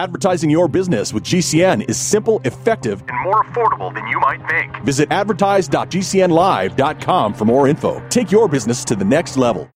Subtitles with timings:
[0.00, 4.74] Advertising your business with GCN is simple, effective, and more affordable than you might think.
[4.82, 8.02] Visit advertise.gcnlive.com for more info.
[8.08, 9.70] Take your business to the next level.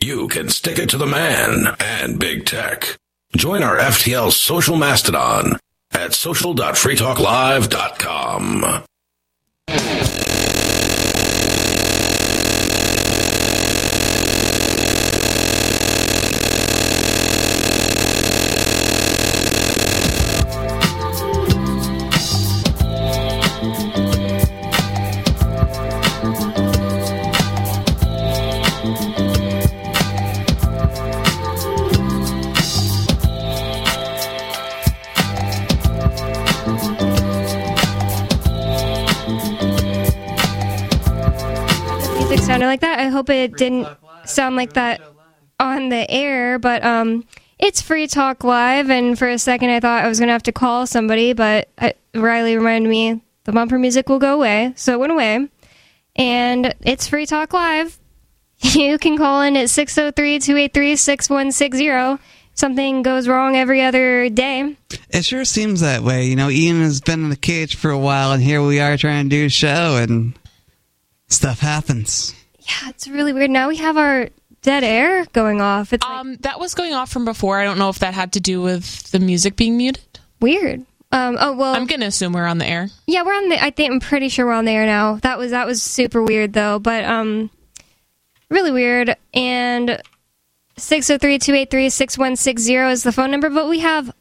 [0.00, 2.96] You can stick it to the man and big tech.
[3.36, 5.58] Join our FTL social mastodon
[5.92, 8.84] at social.freetalklive.com.
[43.20, 43.86] hope it didn't
[44.24, 45.02] sound like that
[45.58, 47.26] on the air, but um,
[47.58, 50.52] it's Free Talk Live, and for a second I thought I was gonna have to
[50.52, 55.00] call somebody, but I, Riley reminded me the bumper music will go away, so it
[55.00, 55.50] went away,
[56.16, 57.98] and it's Free Talk Live.
[58.62, 62.18] You can call in at 603-283-6160.
[62.52, 64.76] Something goes wrong every other day.
[65.08, 66.26] It sure seems that way.
[66.26, 68.98] You know, Ian has been in the cage for a while, and here we are
[68.98, 70.38] trying to do a show, and
[71.28, 72.34] stuff happens.
[72.82, 73.50] Yeah, it's really weird.
[73.50, 74.28] Now we have our
[74.62, 75.92] dead air going off.
[75.92, 77.58] It's like Um, that was going off from before.
[77.58, 80.04] I don't know if that had to do with the music being muted.
[80.40, 80.84] weird.
[81.12, 82.88] Um, oh well, I'm gonna assume we're on the air.
[83.08, 83.60] Yeah, we're on the.
[83.60, 85.16] I think I'm pretty sure we're on the air now.
[85.22, 87.50] That was that was super weird though, but um,
[88.48, 89.16] really weird.
[89.34, 90.00] And
[90.78, 93.50] 603-283-6160 is the phone number.
[93.50, 94.12] But we have.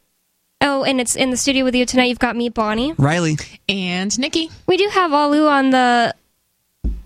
[0.61, 2.06] Oh, and it's in the studio with you tonight.
[2.06, 2.94] You've got me, Bonnie.
[2.97, 3.38] Riley.
[3.69, 4.50] And Nikki.
[4.67, 6.13] We do have Alu on the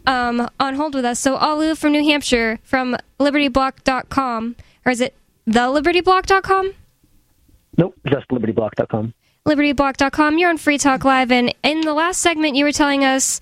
[0.08, 1.20] um on hold with us.
[1.20, 5.16] So Alu from New Hampshire from libertyblock.com or is it
[5.48, 6.74] thelibertyblock.com?
[7.78, 9.14] Nope, just libertyblock.com.
[9.48, 10.38] libertyblock.com.
[10.38, 13.42] You're on Free Talk Live, and in the last segment, you were telling us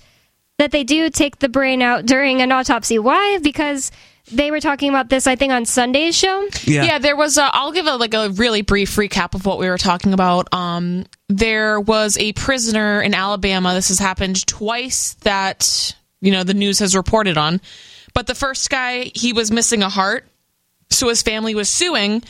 [0.58, 2.98] that they do take the brain out during an autopsy.
[2.98, 3.38] Why?
[3.42, 3.90] Because
[4.30, 6.48] they were talking about this, I think, on Sunday's show.
[6.64, 7.36] Yeah, yeah there was.
[7.36, 10.52] A, I'll give a like a really brief recap of what we were talking about.
[10.54, 13.74] Um, there was a prisoner in Alabama.
[13.74, 17.60] This has happened twice that you know the news has reported on.
[18.14, 20.26] But the first guy, he was missing a heart,
[20.88, 22.22] so his family was suing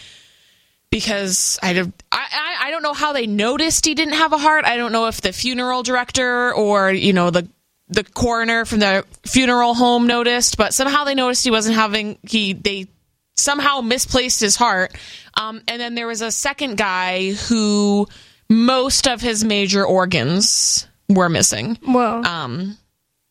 [0.91, 4.38] because I don't, I, I I don't know how they noticed he didn't have a
[4.38, 4.64] heart.
[4.64, 7.48] I don't know if the funeral director or you know the
[7.88, 12.54] the coroner from the funeral home noticed, but somehow they noticed he wasn't having he
[12.54, 12.88] they
[13.36, 14.97] somehow misplaced his heart.
[15.34, 18.06] Um, and then there was a second guy who
[18.48, 21.78] most of his major organs were missing.
[21.84, 22.22] Whoa.
[22.22, 22.76] Um,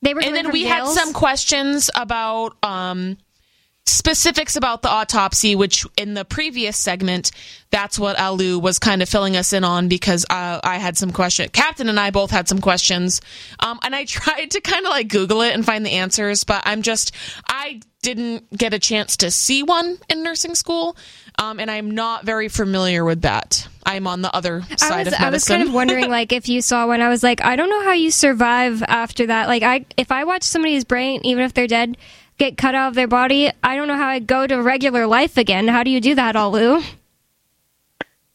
[0.02, 3.18] they were and then we had some questions about um,
[3.92, 7.32] specifics about the autopsy, which in the previous segment,
[7.70, 11.12] that's what Alu was kind of filling us in on because uh, I had some
[11.12, 11.50] questions.
[11.54, 13.22] Captain and I both had some questions,
[13.60, 16.64] um, and I tried to kind of like Google it and find the answers, but
[16.66, 17.16] I'm just
[17.48, 20.98] I didn't get a chance to see one in nursing school,
[21.38, 23.68] um, and I'm not very familiar with that.
[23.86, 26.62] I'm on the other side was, of I was kind of wondering, like, if you
[26.62, 29.48] saw one, I was like, I don't know how you survive after that.
[29.48, 31.98] Like, I if I watch somebody's brain, even if they're dead,
[32.42, 35.38] get cut out of their body, I don't know how I go to regular life
[35.38, 35.68] again.
[35.68, 36.82] How do you do that, Alu?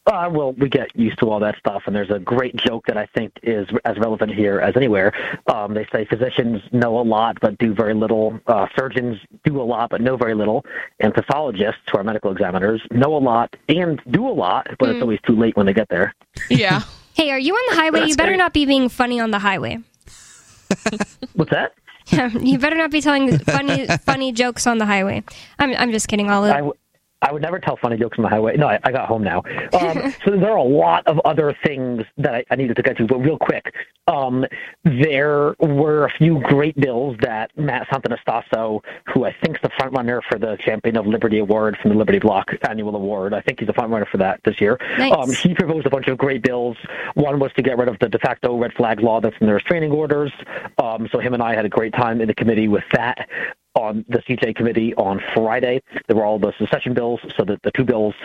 [0.05, 2.95] Uh, well, we get used to all that stuff, and there's a great joke that
[2.95, 5.11] I think is as relevant here as anywhere.
[5.53, 8.39] Um, they say physicians know a lot but do very little.
[8.47, 10.63] Uh, surgeons do a lot but know very little,
[11.01, 15.01] and pathologists, who are medical examiners, know a lot and do a lot, but it's
[15.01, 16.15] always too late when they get there.
[16.49, 16.83] yeah.
[17.13, 17.99] Hey, are you on the highway?
[18.01, 18.37] That's you better great.
[18.37, 19.79] not be being funny on the highway.
[21.33, 21.73] What's that?
[22.41, 25.23] you better not be telling funny funny jokes on the highway.
[25.59, 26.29] I'm I'm just kidding.
[26.29, 26.73] I, w-
[27.21, 28.57] I would never tell funny jokes on the highway.
[28.57, 29.41] No, I, I got home now.
[29.73, 32.97] Um, so there are a lot of other things that I, I needed to get
[32.97, 33.73] to, but real quick,
[34.07, 34.45] um,
[34.83, 38.81] there were a few great bills that Matt Santonastaso,
[39.13, 41.97] who I think is the front runner for the Champion of Liberty Award from the
[41.97, 44.77] Liberty Block Annual Award, I think he's the front runner for that this year.
[44.97, 45.13] Nice.
[45.13, 46.77] Um, he proposed a bunch of great bills.
[47.15, 49.53] One was to get rid of the de facto red flag law that's in the
[49.53, 50.31] restraining orders.
[50.77, 53.27] Um, so him and I had a great time in the committee with that
[53.77, 55.81] on the CJ committee on Friday.
[56.07, 58.15] There were all the secession bills, so that the two bills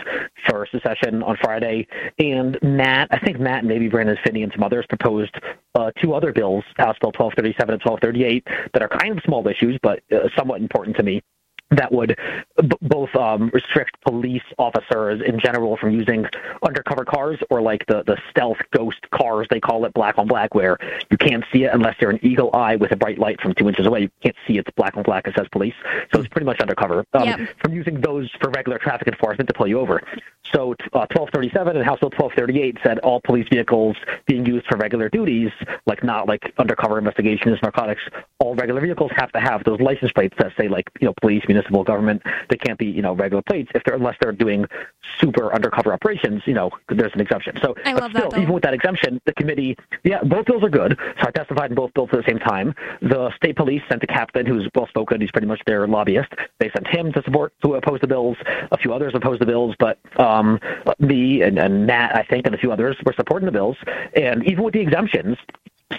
[0.47, 1.87] for secession on Friday.
[2.19, 5.35] And Matt, I think Matt and maybe Brandon Phinney and some others proposed
[5.75, 9.79] uh, two other bills, House Bill 1237 and 1238, that are kind of small issues,
[9.81, 11.21] but uh, somewhat important to me.
[11.71, 12.17] That would
[12.61, 16.25] b- both um, restrict police officers in general from using
[16.65, 20.53] undercover cars or like the, the stealth ghost cars, they call it black on black,
[20.53, 20.77] where
[21.09, 23.67] you can't see it unless you're an eagle eye with a bright light from two
[23.67, 24.01] inches away.
[24.01, 25.75] You can't see it's black on black, it says police.
[26.13, 27.05] So it's pretty much undercover.
[27.13, 27.39] Um, Yep.
[27.59, 30.01] From using those for regular traffic enforcement to pull you over.
[30.53, 33.95] So uh, 1237 and House Bill 1238 said all police vehicles
[34.27, 35.49] being used for regular duties,
[35.87, 38.01] like not like undercover investigations, narcotics,
[38.39, 41.43] all regular vehicles have to have those license plates that say like, you know, police,
[41.53, 42.21] municipal government.
[42.49, 44.65] They can't be, you know, regular plates if they're unless they're doing
[45.19, 47.57] super undercover operations, you know, there's an exemption.
[47.61, 50.97] So I but still, even with that exemption, the committee, yeah, both bills are good.
[51.21, 52.73] So I testified in both bills at the same time.
[53.01, 55.21] The state police sent a captain who's well spoken.
[55.21, 56.31] He's pretty much their lobbyist.
[56.59, 58.37] They sent him to support to oppose the bills.
[58.71, 60.59] A few others opposed the bills, but um,
[60.99, 63.77] me and, and Matt, I think, and a few others were supporting the bills.
[64.15, 65.37] And even with the exemptions,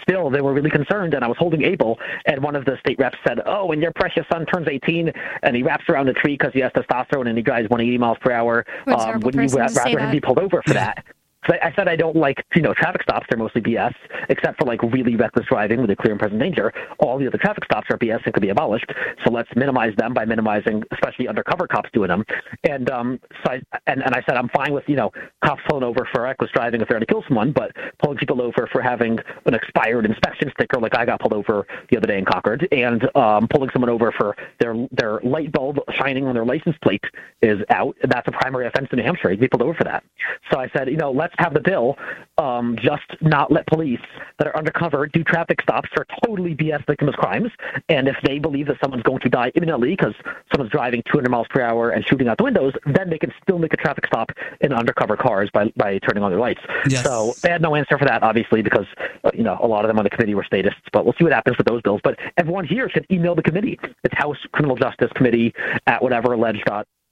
[0.03, 2.99] still they were really concerned and I was holding Abel and one of the state
[2.99, 6.35] reps said, oh, when your precious son turns 18 and he wraps around a tree
[6.35, 9.89] because he has testosterone and he drives 180 miles per hour, um, wouldn't you rather
[9.89, 10.13] him that.
[10.13, 11.05] be pulled over for that?
[11.53, 13.27] I I said I don't like, you know, traffic stops.
[13.29, 13.95] They're mostly BS,
[14.29, 16.73] except for like really reckless driving with a clear and present danger.
[16.99, 18.91] All the other traffic stops are BS and could be abolished.
[19.25, 22.25] So let's minimize them by minimizing, especially undercover cops doing them.
[22.69, 25.11] And um, so I and, and I said I'm fine with you know
[25.45, 28.41] cops pulling over for reckless driving if they're going to kill someone, but pulling people
[28.41, 32.19] over for having an expired inspection sticker, like I got pulled over the other day
[32.19, 36.45] in Concord, and um, pulling someone over for their their light bulb shining on their
[36.45, 37.05] license plate
[37.43, 37.97] is out.
[38.05, 39.31] That's a primary offense in New Hampshire.
[39.31, 40.05] You'd be pulled over for that.
[40.53, 41.97] So I said, you know, let's have the bill
[42.39, 44.01] um, just not let police
[44.39, 47.51] that are undercover do traffic stops for totally BS victimless crimes.
[47.89, 50.15] And if they believe that someone's going to die imminently because
[50.53, 53.59] someone's driving 200 miles per hour and shooting out the windows, then they can still
[53.59, 56.61] make a traffic stop in undercover cars by, by turning on their lights.
[56.89, 57.05] Yes.
[57.05, 58.87] So they had no answer for that, obviously, because
[59.25, 60.81] uh, you know a lot of them on the committee were statists.
[60.93, 62.01] But we'll see what happens with those bills.
[62.03, 63.79] But everyone here should email the committee.
[64.03, 65.55] It's House Criminal Justice Committee
[65.87, 66.03] at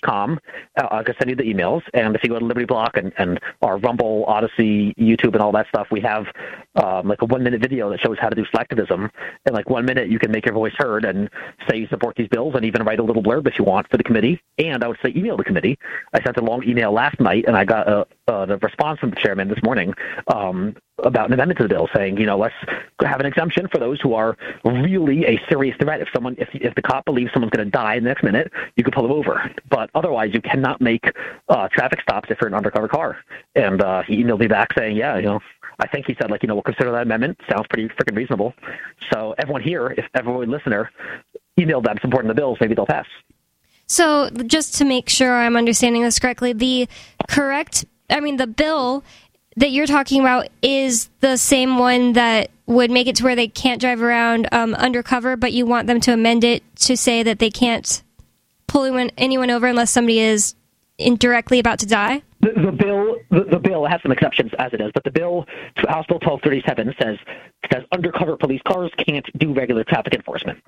[0.02, 0.38] whateveralleged.com.
[0.76, 1.82] Uh, I can send you the emails.
[1.94, 5.52] And if you go to Liberty Block and, and our Rumble, Odysee, YouTube, and all
[5.52, 6.26] that stuff, we have
[6.82, 9.10] um, like a one minute video that shows how to do selectivism.
[9.46, 11.28] In like one minute, you can make your voice heard and
[11.69, 13.96] say you support these bills and even write a little blurb if you want for
[13.96, 14.40] the committee.
[14.58, 15.78] And I would say email the committee.
[16.12, 19.16] I sent a long email last night and I got a, a response from the
[19.16, 19.94] chairman this morning
[20.32, 22.54] um, about an amendment to the bill saying, you know, let's
[23.02, 26.00] have an exemption for those who are really a serious threat.
[26.00, 28.52] If someone, if, if the cop believes someone's going to die in the next minute,
[28.76, 29.50] you can pull them over.
[29.69, 31.04] But otherwise, you cannot make
[31.49, 33.19] uh, traffic stops if you're an undercover car.
[33.54, 35.40] And uh, he emailed me back saying, yeah, you know,
[35.78, 37.38] I think he said like, you know, we'll consider that amendment.
[37.50, 38.54] Sounds pretty freaking reasonable.
[39.12, 40.90] So everyone here, if everyone listener,
[41.58, 43.06] emailed them supporting the bills, maybe they'll pass.
[43.87, 46.88] So, just to make sure I'm understanding this correctly, the
[47.28, 49.04] correct, I mean, the bill
[49.56, 53.49] that you're talking about is the same one that would make it to where they
[53.49, 57.38] can't drive around um, undercover, but you want them to amend it to say that
[57.38, 58.02] they can't
[58.66, 60.54] pull anyone, anyone over unless somebody is
[60.99, 62.22] indirectly about to die?
[62.40, 65.46] The, the bill, the, the bill has some exceptions as it is, but the bill,
[65.76, 67.19] House Bill 1237, says
[67.72, 70.58] says undercover police cars can't do regular traffic enforcement.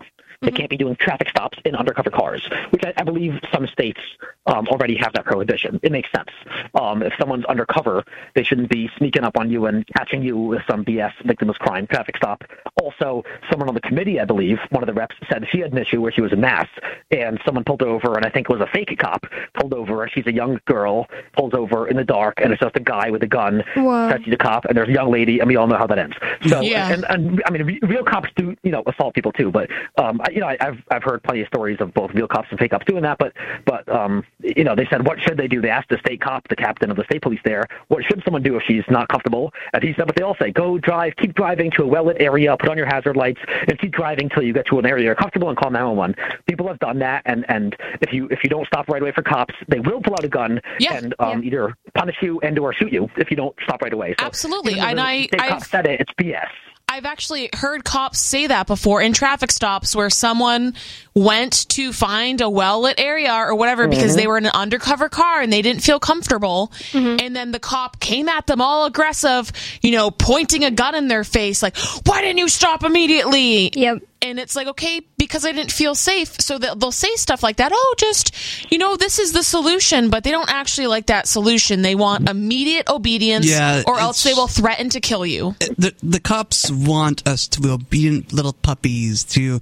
[0.44, 4.00] They can't be doing traffic stops in undercover cars, which I, I believe some states
[4.46, 5.80] um, already have that prohibition.
[5.82, 6.28] It makes sense.
[6.74, 8.04] Um, if someone's undercover,
[8.34, 11.86] they shouldn't be sneaking up on you and catching you with some BS victimless crime
[11.86, 12.44] traffic stop.
[12.82, 15.78] Also, someone on the committee, I believe, one of the reps said she had an
[15.78, 16.68] issue where she was in mass
[17.10, 19.24] and someone pulled over, and I think it was a fake cop
[19.58, 20.08] pulled over.
[20.12, 21.06] She's a young girl,
[21.36, 23.62] pulls over in the dark, and it's just a guy with a gun.
[23.76, 24.16] Whoa.
[24.24, 26.16] She's a cop, and there's a young lady, and we all know how that ends.
[26.46, 26.92] So, Yeah.
[26.92, 29.50] and, and I mean, real cops do, you know, assault people too.
[29.50, 32.26] But um, I- you know, I, I've I've heard plenty of stories of both real
[32.26, 33.18] cops and fake cops doing that.
[33.18, 33.32] But
[33.64, 35.60] but um, you know, they said, what should they do?
[35.60, 38.42] They asked the state cop, the captain of the state police there, what should someone
[38.42, 39.52] do if she's not comfortable?
[39.72, 42.56] And he said what they all say: go drive, keep driving to a well-lit area,
[42.58, 45.14] put on your hazard lights, and keep driving till you get to an area you're
[45.14, 46.16] comfortable and call 911.
[46.48, 49.22] People have done that, and and if you if you don't stop right away for
[49.22, 50.94] cops, they will pull out a gun Yeah.
[50.96, 51.46] and um, Yeah.
[51.48, 54.14] either punish you and or shoot you if you don't stop right away.
[54.18, 54.78] So Absolutely.
[54.80, 56.48] And the I- I've- said it, it's BS.
[56.94, 60.74] I've actually heard cops say that before in traffic stops where someone
[61.12, 64.16] went to find a well lit area or whatever because mm-hmm.
[64.16, 66.70] they were in an undercover car and they didn't feel comfortable.
[66.92, 67.16] Mm-hmm.
[67.20, 69.50] And then the cop came at them all aggressive,
[69.82, 73.72] you know, pointing a gun in their face, like, why didn't you stop immediately?
[73.74, 74.02] Yep.
[74.24, 76.40] And it's like, okay, because I didn't feel safe.
[76.40, 77.72] So they'll say stuff like that.
[77.74, 78.32] Oh, just,
[78.72, 81.82] you know, this is the solution, but they don't actually like that solution.
[81.82, 85.54] They want immediate obedience Yeah, or else they will threaten to kill you.
[85.76, 89.60] the the cops want us to be obedient little puppies to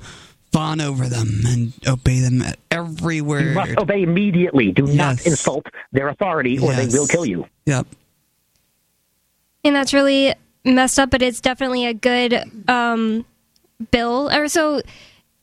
[0.53, 3.55] fawn over them and obey them at every You word.
[3.55, 4.71] must obey immediately.
[4.71, 6.93] Do not insult their authority, or Yes.
[6.93, 7.47] they will kill you.
[7.67, 7.87] Yep.
[9.65, 12.35] And that's really messed up, but it's definitely a good
[12.69, 13.25] um,
[13.91, 14.31] bill.
[14.31, 14.83] Or so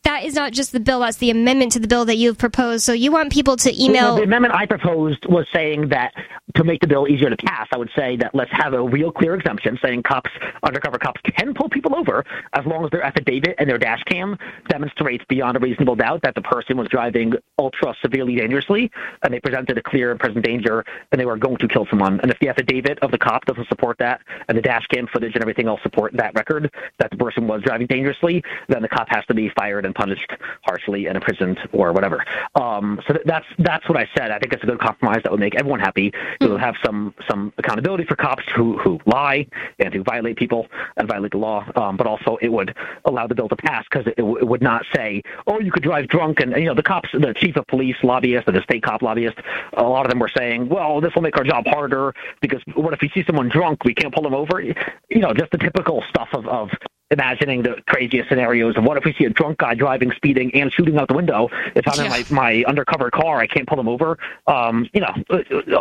[0.04, 2.84] that is not just the bill; that's the amendment to the bill that you've proposed.
[2.84, 4.10] So you want people to email.
[4.10, 6.14] Well, the amendment I proposed was saying that
[6.56, 9.12] to make the bill easier to pass, I would say that let's have a real
[9.12, 10.32] clear exemption saying cops,
[10.64, 14.38] undercover cops, can pull people over as long as their affidavit and their dash cam
[14.68, 18.92] demonstrates beyond a reasonable doubt that the person was driving ultra severely dangerously
[19.24, 22.20] and they presented a clear and present danger and they were going to kill someone.
[22.22, 25.36] And if the affidavit of the cop doesn't support that and the dash cam footage
[25.36, 29.08] and everything else support that record that the person was driving dangerously, then the cop
[29.10, 30.32] has to be fired and punished
[30.62, 32.24] harshly and imprisoned or whatever.
[32.56, 34.32] Um, so th- that's that's what I said.
[34.32, 36.14] I think it's a good compromise that would make everyone happy.
[36.40, 39.48] It will have some some accountability for cops who who lie
[39.80, 40.68] and who violate people
[40.98, 44.06] and violate the law, um, but also it would allow the bill to pass because
[44.08, 46.40] it, it would not say, oh, you could drive drunk.
[46.40, 49.38] And, you know, the cops, the chief of police lobbyist and the state cop lobbyist,
[49.74, 52.94] a lot of them were saying, well, this will make our job harder because what
[52.94, 54.62] if we see someone drunk, we can't pull them over?
[54.62, 54.76] You
[55.10, 56.70] know, just the typical stuff of, of
[57.12, 60.72] imagining the craziest scenarios of what if we see a drunk guy driving, speeding, and
[60.72, 61.50] shooting out the window?
[61.76, 64.20] If I'm in my, my undercover car, I can't pull them over.
[64.46, 65.14] Um, you know,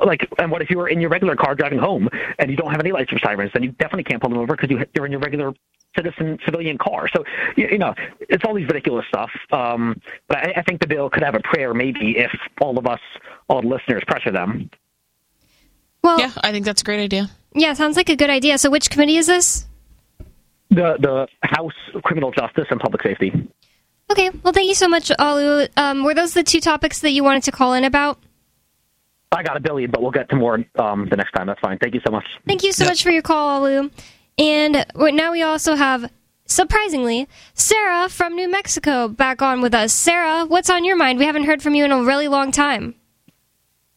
[0.07, 2.71] like, and what if you were in your regular car driving home and you don't
[2.71, 3.51] have any lights or sirens?
[3.53, 5.53] Then you definitely can't pull them over because you, you're in your regular
[5.97, 7.09] citizen civilian car.
[7.09, 7.25] So
[7.57, 9.31] you, you know, it's all these ridiculous stuff.
[9.53, 12.87] Um, but I, I think the bill could have a prayer maybe if all of
[12.87, 13.01] us,
[13.49, 14.71] all the listeners, pressure them.
[16.03, 17.29] Well, Yeah, I think that's a great idea.
[17.55, 18.59] yeah, sounds like a good idea.
[18.59, 19.67] So which committee is this?
[20.71, 21.73] The the House
[22.05, 23.33] Criminal Justice and Public Safety.
[24.11, 25.67] Okay, well, thank you so much, Alu.
[25.77, 28.19] Um, were those the two topics that you wanted to call in about?
[29.33, 31.47] I got a billion, but we'll get to more um, the next time.
[31.47, 31.79] That's fine.
[31.79, 32.25] Thank you so much.
[32.47, 32.91] Thank you so Yep.
[32.93, 33.91] much for your call, Alu.
[34.39, 36.11] And now we also have,
[36.47, 39.93] surprisingly, Sarah from New Mexico back on with us.
[39.93, 41.19] Sarah, what's on your mind?
[41.19, 42.95] We haven't heard from you in a really long time.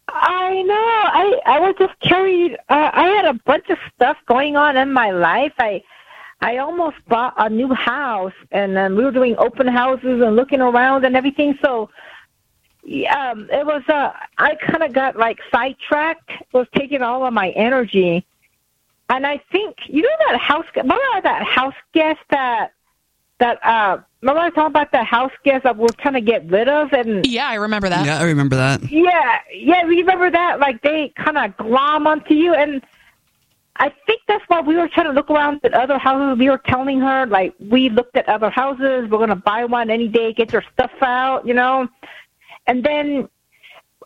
[0.10, 0.74] I know.
[0.76, 2.56] I I was just carried.
[2.68, 5.54] Uh, I had a bunch of stuff going on in my life.
[5.58, 5.82] I
[6.42, 10.60] I almost bought a new house, and then we were doing open houses and looking
[10.62, 11.58] around and everything.
[11.62, 11.90] So,
[12.84, 13.84] yeah, um, it was.
[13.88, 16.30] Uh, I kind of got like sidetracked.
[16.32, 18.26] It was taking all of my energy,
[19.10, 20.66] and I think you know that house.
[20.76, 22.72] Remember that house guest that
[23.40, 23.64] that.
[23.66, 26.68] uh Remember I was talking about the house guest that we're trying to get rid
[26.68, 28.06] of, and Yeah, I remember that.
[28.06, 28.84] Yeah, I remember that.
[28.92, 30.60] yeah, yeah, you remember that?
[30.60, 32.84] Like they kind of glom onto you, and
[33.78, 36.38] I think that's why we were trying to look around at other houses.
[36.38, 39.10] We were telling her like we looked at other houses.
[39.10, 40.34] We're gonna buy one any day.
[40.34, 41.88] Get your stuff out, you know.
[42.68, 43.28] And then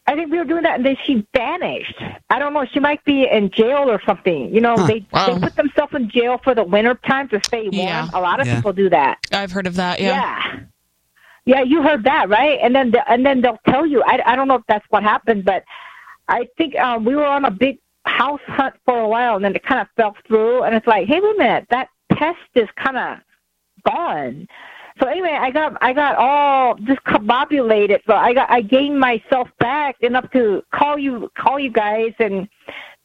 [0.08, 2.00] I think we were doing that, and then she vanished.
[2.30, 2.64] I don't know.
[2.72, 4.54] She might be in jail or something.
[4.54, 5.26] You know, they Wow.
[5.34, 7.74] they put themselves in jail for the winter time to stay warm.
[7.74, 8.08] Yeah.
[8.14, 8.56] A lot of Yeah.
[8.58, 9.18] people do that.
[9.34, 10.00] I've heard of that.
[10.00, 10.14] Yeah.
[10.54, 10.60] Yeah.
[11.48, 12.58] Yeah, you heard that, right?
[12.62, 14.02] And then the, and then they'll tell you.
[14.04, 15.64] I I don't know if that's what happened, but
[16.28, 19.56] I think um, we were on a big house hunt for a while, and then
[19.56, 20.64] it kind of fell through.
[20.64, 23.18] And it's like, hey, wait a minute, that pest is kind of
[23.92, 24.48] gone.
[25.02, 28.00] So anyway, I got I got all discombobulated.
[28.08, 32.48] So I got I gained myself back enough to call you call you guys and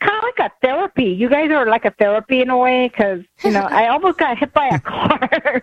[0.01, 1.07] kind of like a therapy.
[1.07, 4.39] You guys are like a therapy in a way because you know I almost got
[4.39, 5.63] hit by a car.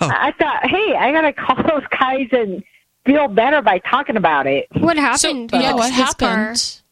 [0.00, 2.64] I thought, hey, I gotta call those guys and
[3.06, 4.66] feel better by talking about it.
[4.80, 5.54] What So, happened?
[5.54, 6.36] Uh, yeah, what his car?
[6.36, 6.82] happened?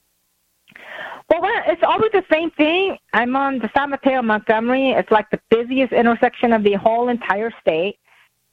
[1.29, 2.99] Well, it's always the same thing.
[3.13, 4.91] I'm on the San Mateo Montgomery.
[4.91, 7.99] It's like the busiest intersection of the whole entire state.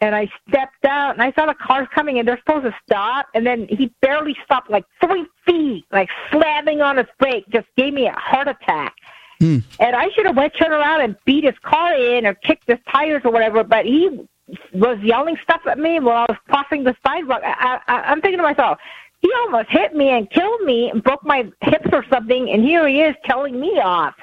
[0.01, 3.27] And I stepped out and I saw the cars coming and they're supposed to stop.
[3.35, 7.93] And then he barely stopped like three feet, like slamming on his brake, just gave
[7.93, 8.95] me a heart attack.
[9.39, 9.59] Hmm.
[9.79, 12.79] And I should have went, turned around and beat his car in or kicked his
[12.91, 13.63] tires or whatever.
[13.63, 14.27] But he
[14.73, 17.41] was yelling stuff at me while I was crossing the sidewalk.
[17.43, 18.79] I, I, I'm thinking to myself,
[19.23, 22.85] he almost hit me and killed me and broke my hips or something, and here
[22.87, 24.13] he is telling me off.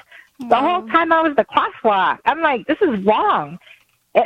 [0.47, 3.57] The whole time I was the crosswalk, I'm like, this is wrong.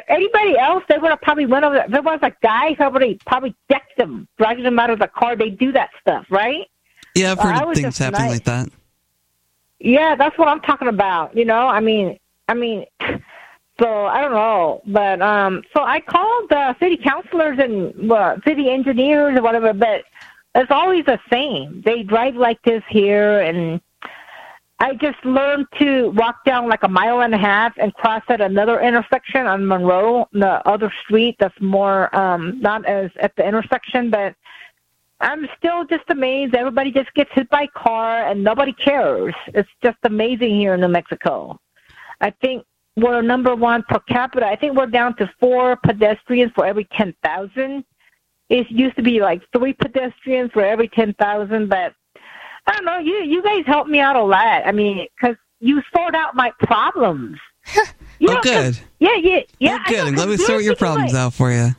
[0.10, 1.77] Anybody else, they would have probably went over.
[1.77, 5.38] If there was a guy, somebody probably decked him, dragging him out of the car.
[5.38, 6.67] They do that stuff, right?
[7.15, 8.32] Yeah, I've heard of things happening nice.
[8.32, 8.70] like that.
[9.79, 11.38] Yeah, that's what I'm talking about.
[11.38, 12.86] You know, I mean, I mean,
[13.79, 18.70] so I don't know, but um, so I called the city councilors and uh, city
[18.70, 20.03] engineers or whatever, but
[20.56, 21.82] it's always the same.
[21.86, 23.82] They drive like this here, and
[24.80, 28.42] I just learned to walk down like a mile and a half and cross at
[28.42, 34.10] another intersection on Monroe, the other street that's more um not as at the intersection,
[34.10, 34.36] but
[35.22, 36.56] I'm still just amazed.
[36.56, 39.34] Everybody just gets hit by car and nobody cares.
[39.48, 41.60] It's just amazing here in New Mexico.
[42.20, 42.66] I think
[42.98, 44.46] we're number one per capita.
[44.46, 47.84] I think we're down to four pedestrians for every 10,000.
[48.50, 51.94] It used to be like three pedestrians for every 10,000, but
[52.68, 53.00] I don't know.
[53.00, 54.66] You you guys help me out a lot.
[54.66, 57.40] I mean, because you sort out my problems.
[58.18, 58.80] You Oh, know, good.
[59.00, 59.78] Yeah, yeah, yeah.
[59.86, 60.14] oh, good.
[60.14, 61.72] know, Let me sort your problems like- out for you.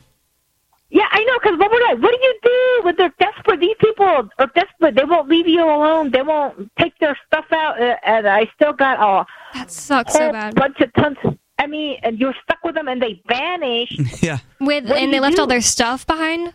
[0.91, 1.39] Yeah, I know.
[1.43, 1.95] Because what would I?
[1.95, 3.59] What do you do when they're desperate?
[3.59, 4.95] These people are desperate.
[4.97, 6.11] They won't leave you alone.
[6.11, 7.81] They won't take their stuff out.
[7.83, 10.55] uh, And I still got a That sucks whole so bad.
[10.57, 11.17] bunch of tons.
[11.59, 13.97] I mean, and you're stuck with them, and they vanish.
[14.23, 14.39] Yeah.
[14.61, 15.43] With What and they left do?
[15.43, 16.53] all their stuff behind.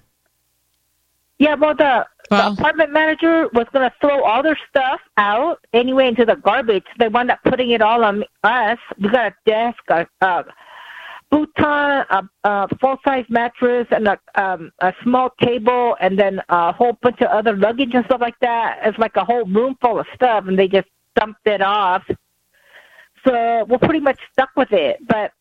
[1.39, 2.51] Yeah, well, the, Wow.
[2.53, 6.85] the apartment manager was going to throw all their stuff out anyway into the garbage.
[6.97, 8.77] They wound up putting it all on us.
[8.99, 10.45] We got a desk, a, a
[11.29, 16.71] futon, a, a full size mattress, and a, um, a small table, and then a
[16.71, 18.79] whole bunch of other luggage and stuff like that.
[18.83, 20.87] It's like a whole room full of stuff, and they just
[21.19, 22.03] dumped it off.
[23.25, 25.05] So we're pretty much stuck with it.
[25.07, 25.31] But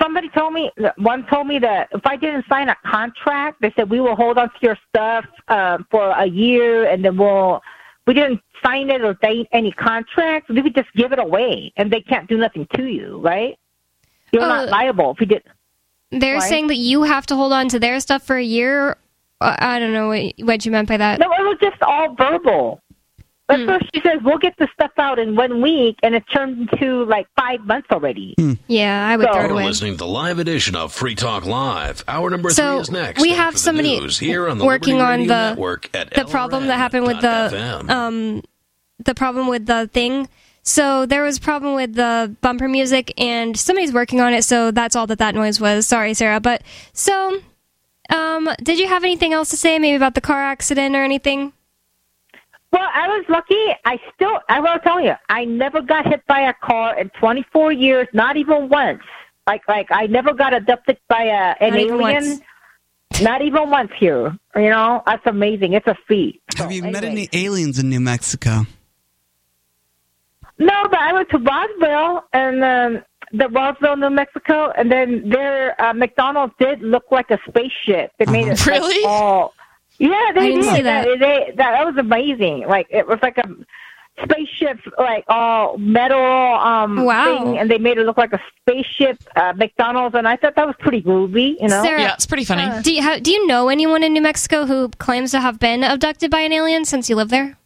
[0.00, 3.90] somebody told me one told me that if I didn't sign a contract, they said
[3.90, 7.60] we will hold on to your stuff um, for a year, and then we'll.
[8.04, 10.48] We didn't sign it or date any contract.
[10.48, 13.56] We would just give it away, and they can't do nothing to you, right?
[14.32, 15.44] You're Uh, not liable if you did.
[16.10, 16.48] They're Why?
[16.48, 18.96] saying that you have to hold on to their stuff for a year.
[19.40, 21.20] Uh, I don't know what, what you meant by that.
[21.20, 22.80] No, it was just all verbal.
[23.48, 23.66] At Hmm.
[23.66, 27.04] first, she says we'll get the stuff out in one week, and it turned into
[27.04, 28.34] like five months already.
[28.68, 29.64] Yeah, I would So- throw it You're away.
[29.66, 32.04] listening to the live edition of Free Talk Live.
[32.08, 33.20] Hour number So, three is next.
[33.20, 36.68] we have somebody news here on the working Liberty on the- Network at the problem
[36.68, 38.42] that happened with the um
[39.04, 40.28] the problem with the thing.
[40.62, 44.44] So there was a problem with the bumper music, and somebody's working on it.
[44.44, 45.88] So that's all that that noise was.
[45.88, 46.38] Sorry, Sarah.
[46.38, 47.40] But so,
[48.10, 51.52] um, did you have anything else to say, maybe about the car accident or anything?
[52.72, 53.74] Well, I was lucky.
[53.84, 57.72] I still, I will tell you, I never got hit by a car in 24
[57.72, 59.02] years, not even once.
[59.46, 61.98] Like, like I never got abducted by a, an Not alien.
[61.98, 62.40] once.
[63.20, 64.36] Not even once here.
[64.56, 65.74] You know, that's amazing.
[65.74, 66.40] It's a feat.
[66.56, 68.62] So, Have you met any aliens in New Mexico?
[70.58, 73.02] No, but I went to Roswell and um,
[73.32, 78.12] the Roswell, New Mexico, and then their uh, McDonald's did look like a spaceship.
[78.18, 79.04] They made it like, Really?
[79.04, 79.52] all.
[79.98, 80.74] Yeah, they I didn't did.
[80.74, 81.04] see that.
[81.04, 82.66] They, they- that that was amazing.
[82.66, 83.48] Like it was like a
[84.22, 87.24] spaceship, like all metal um Wow.
[87.44, 90.66] thing, and they made it look like a spaceship uh, McDonald's, and I thought that
[90.66, 91.56] was pretty groovy.
[91.60, 91.82] You know.
[91.82, 92.82] Sarah, Yeah, it's pretty funny.
[92.82, 95.82] do you ha- do you know anyone in New Mexico who claims to have been
[95.82, 97.56] abducted by an alien since you live there?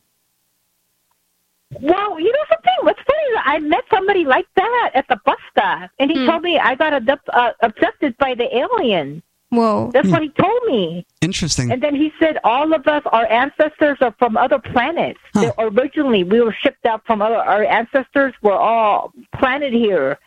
[1.80, 2.72] Well, you know something?
[2.82, 3.22] What's funny?
[3.32, 6.26] Is I met somebody like that at the bus stop, and he Hmm.
[6.30, 9.22] told me I got abduct, uh, abducted by the alien.
[9.50, 9.90] Whoa.
[9.92, 11.06] That's what he told me.
[11.20, 11.70] Interesting.
[11.70, 15.20] And then he said all of us, our ancestors are from other planets.
[15.34, 15.52] Huh.
[15.58, 17.36] Originally, we were shipped out from other.
[17.36, 20.18] Our ancestors were all planted here.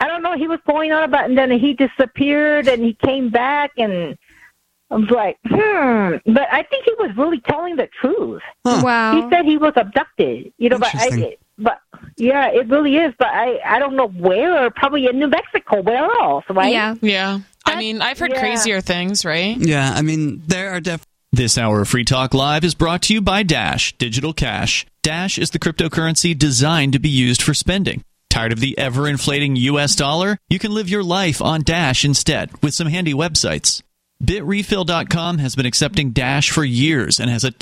[0.00, 0.36] I don't know.
[0.36, 4.18] He was going on about, and then he disappeared, and he came back, and
[4.90, 6.32] I was like, hmm.
[6.32, 8.42] But I think he was really telling the truth.
[8.66, 8.82] Huh.
[8.84, 9.14] Wow.
[9.14, 10.52] He said he was abducted.
[10.58, 11.80] You know, but I, but
[12.16, 13.14] yeah, it really is.
[13.18, 14.70] But I, I don't know where.
[14.70, 15.80] Probably in New Mexico.
[15.80, 16.44] Where else?
[16.50, 16.72] Right?
[16.72, 16.96] Yeah.
[17.00, 17.40] Yeah.
[17.64, 18.40] I mean, I've heard yeah.
[18.40, 19.56] crazier things, right?
[19.56, 21.06] Yeah, I mean, there are definitely.
[21.34, 24.84] This hour of Free Talk Live is brought to you by Dash Digital Cash.
[25.02, 28.04] Dash is the cryptocurrency designed to be used for spending.
[28.28, 30.36] Tired of the ever inflating US dollar?
[30.50, 33.82] You can live your life on Dash instead with some handy websites.
[34.22, 37.52] Bitrefill.com has been accepting Dash for years and has a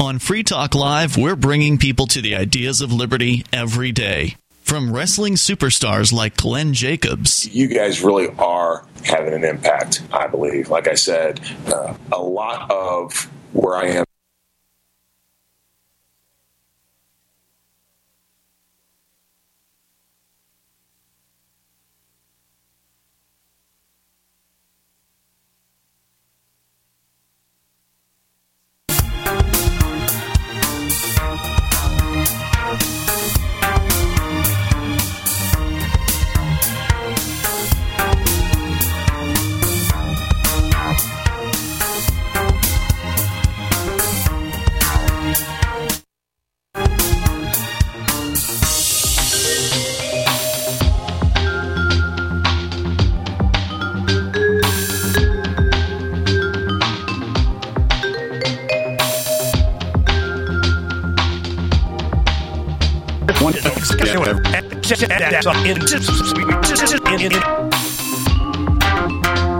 [0.00, 4.36] On Free Talk Live, we're bringing people to the ideas of liberty every day.
[4.68, 10.68] From wrestling superstars like Glenn Jacobs you guys really are having an impact, I believe.
[10.68, 13.14] Like I said, uh, a lot of
[13.54, 14.04] where I am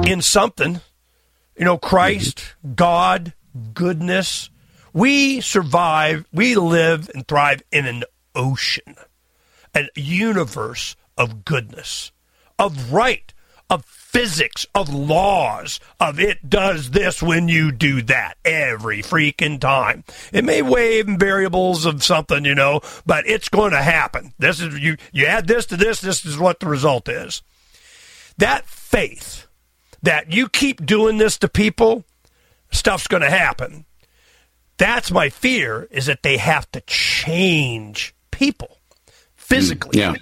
[0.07, 0.81] in something,
[1.57, 3.33] you know, Christ, God,
[3.75, 4.51] goodness.
[4.93, 8.97] We survive, we live and thrive in an ocean,
[9.75, 12.11] a universe of goodness,
[12.59, 13.33] of right,
[13.71, 13.85] of
[14.18, 20.02] physics, of laws, of it does this when you do that every freaking time.
[20.33, 24.33] It may wave in variables of something, you know, but it's going to happen.
[24.37, 27.42] This is you you add this to this, this is what the result is.
[28.38, 29.46] That faith
[30.02, 32.04] that you keep doing this to people,
[32.72, 33.85] stuff's going to happen.
[34.78, 40.00] That's my fear is that they have to change people hmm, physically.
[40.00, 40.14] Yeah.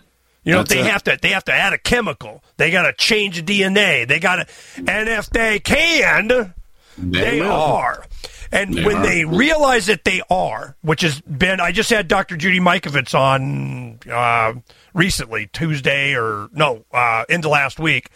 [0.46, 0.86] You know, That's they it.
[0.86, 2.42] have to they have to add a chemical.
[2.56, 4.06] They got to change the DNA.
[4.08, 4.46] They got to,
[4.78, 6.54] and if they can,
[6.96, 8.04] they, They are.
[8.52, 9.02] And They when are.
[9.02, 12.36] they realize that they are, which has been, I just had Dr.
[12.36, 14.52] Judy Mikovits on uh,
[14.94, 18.08] recently, Tuesday or no, uh, into last week,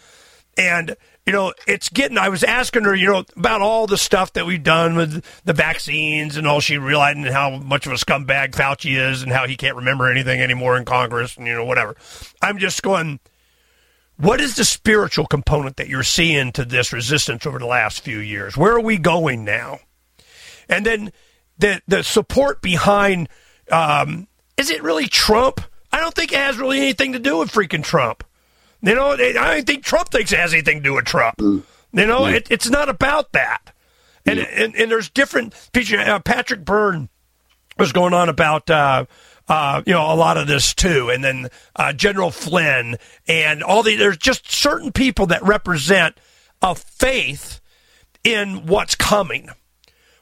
[0.56, 0.94] and
[1.30, 2.18] you know, it's getting.
[2.18, 5.52] I was asking her, you know, about all the stuff that we've done with the
[5.52, 6.58] vaccines and all.
[6.58, 10.40] She realizing how much of a scumbag Fauci is and how he can't remember anything
[10.40, 11.94] anymore in Congress and you know whatever.
[12.42, 13.20] I'm just going.
[14.16, 18.18] What is the spiritual component that you're seeing to this resistance over the last few
[18.18, 18.56] years?
[18.56, 19.78] Where are we going now?
[20.68, 21.12] And then
[21.58, 23.28] the the support behind
[23.70, 25.60] um, is it really Trump?
[25.92, 28.24] I don't think it has really anything to do with freaking Trump.
[28.82, 31.36] You know, I don't think Trump thinks it has anything to do with Trump.
[31.92, 33.74] You know, it, it's not about that.
[34.26, 35.54] And, and and there's different.
[35.74, 37.08] Uh, Patrick Byrne
[37.78, 39.06] was going on about uh,
[39.48, 43.82] uh, you know a lot of this too, and then uh, General Flynn and all
[43.82, 46.16] the there's just certain people that represent
[46.62, 47.60] a faith
[48.22, 49.50] in what's coming.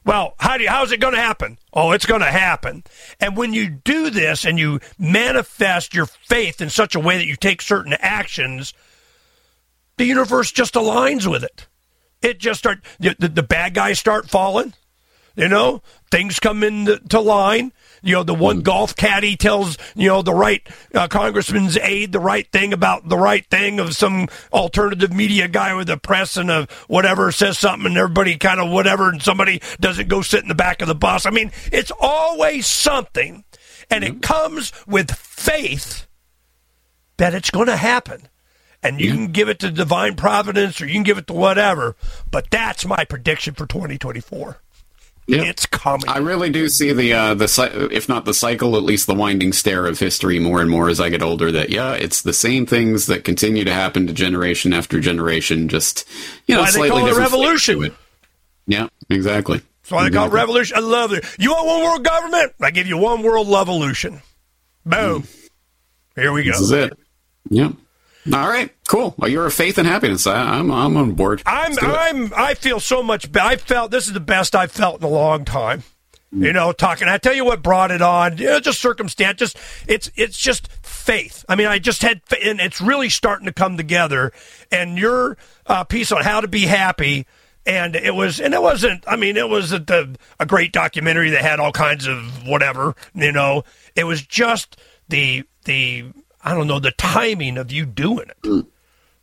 [0.04, 1.58] Well, how do you, how's it going to happen?
[1.72, 2.84] Oh, it's going to happen.
[3.20, 7.26] And when you do this and you manifest your faith in such a way that
[7.26, 8.72] you take certain actions,
[9.96, 11.66] the universe just aligns with it.
[12.22, 14.74] It just start the, the, the bad guys start falling.
[15.38, 17.72] You know, things come into line.
[18.02, 18.64] You know, the one mm.
[18.64, 23.16] golf caddy tells you know the right uh, congressman's aide the right thing about the
[23.16, 27.86] right thing of some alternative media guy with the press and a whatever says something
[27.86, 30.94] and everybody kind of whatever and somebody doesn't go sit in the back of the
[30.96, 31.24] bus.
[31.24, 33.44] I mean, it's always something,
[33.92, 34.22] and it mm.
[34.22, 36.08] comes with faith
[37.18, 38.22] that it's going to happen.
[38.82, 39.14] And you mm.
[39.14, 41.94] can give it to divine providence or you can give it to whatever,
[42.28, 44.60] but that's my prediction for 2024.
[45.28, 45.42] Yeah.
[45.42, 46.08] It's coming.
[46.08, 49.52] I really do see the uh, the if not the cycle, at least the winding
[49.52, 51.52] stair of history more and more as I get older.
[51.52, 55.68] That yeah, it's the same things that continue to happen to generation after generation.
[55.68, 56.08] Just
[56.46, 57.94] you know, Why they slightly call it different revolution.
[58.66, 59.58] Yeah, exactly.
[59.58, 60.78] That's why they call it revolution.
[60.78, 61.26] I love it.
[61.38, 62.52] You want one world government?
[62.62, 64.22] I give you one world revolution.
[64.86, 65.24] Boom.
[66.14, 66.52] Here we go.
[66.52, 66.98] This is it.
[67.50, 67.72] Yep.
[68.26, 68.70] All right.
[68.88, 69.14] Cool.
[69.16, 70.26] Well, you're a faith and happiness.
[70.26, 71.42] I, I'm I'm on board.
[71.46, 71.94] I'm Let's do it.
[71.94, 73.48] I'm I feel so much better.
[73.48, 75.82] I felt this is the best I've felt in a long time.
[76.30, 77.08] You know, talking.
[77.08, 78.36] I tell you what brought it on.
[78.36, 79.38] You know, just circumstance.
[79.38, 81.42] Just it's it's just faith.
[81.48, 84.32] I mean, I just had, and it's really starting to come together.
[84.70, 87.26] And your uh, piece on how to be happy,
[87.64, 89.04] and it was, and it wasn't.
[89.06, 92.94] I mean, it was a, the, a great documentary that had all kinds of whatever.
[93.14, 93.64] You know,
[93.96, 94.78] it was just
[95.08, 98.66] the the I don't know the timing of you doing it mm.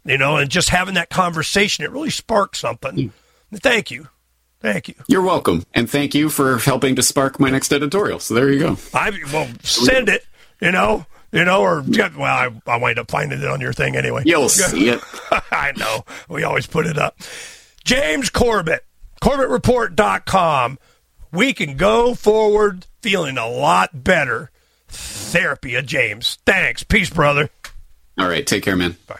[0.04, 2.96] you know, and just having that conversation, it really sparked something.
[2.96, 3.12] Mm.
[3.60, 4.10] Thank you.
[4.62, 4.96] Thank you.
[5.08, 8.20] You're welcome, and thank you for helping to spark my next editorial.
[8.20, 8.78] So there you go.
[8.94, 10.26] I well send it,
[10.60, 13.96] you know, you know, or well, I, I wind up finding it on your thing
[13.96, 14.24] anyway.
[14.26, 15.02] You'll see it.
[15.52, 16.06] I know.
[16.30, 17.20] We always put it up.
[17.84, 18.86] James Corbett,
[19.22, 20.80] CorbettReport.com.
[21.32, 24.50] We can go forward feeling a lot better.
[24.88, 26.38] Therapy of James.
[26.46, 26.84] Thanks.
[26.84, 27.50] Peace, brother.
[28.18, 28.46] All right.
[28.46, 28.98] Take care, man.
[29.08, 29.20] Bye.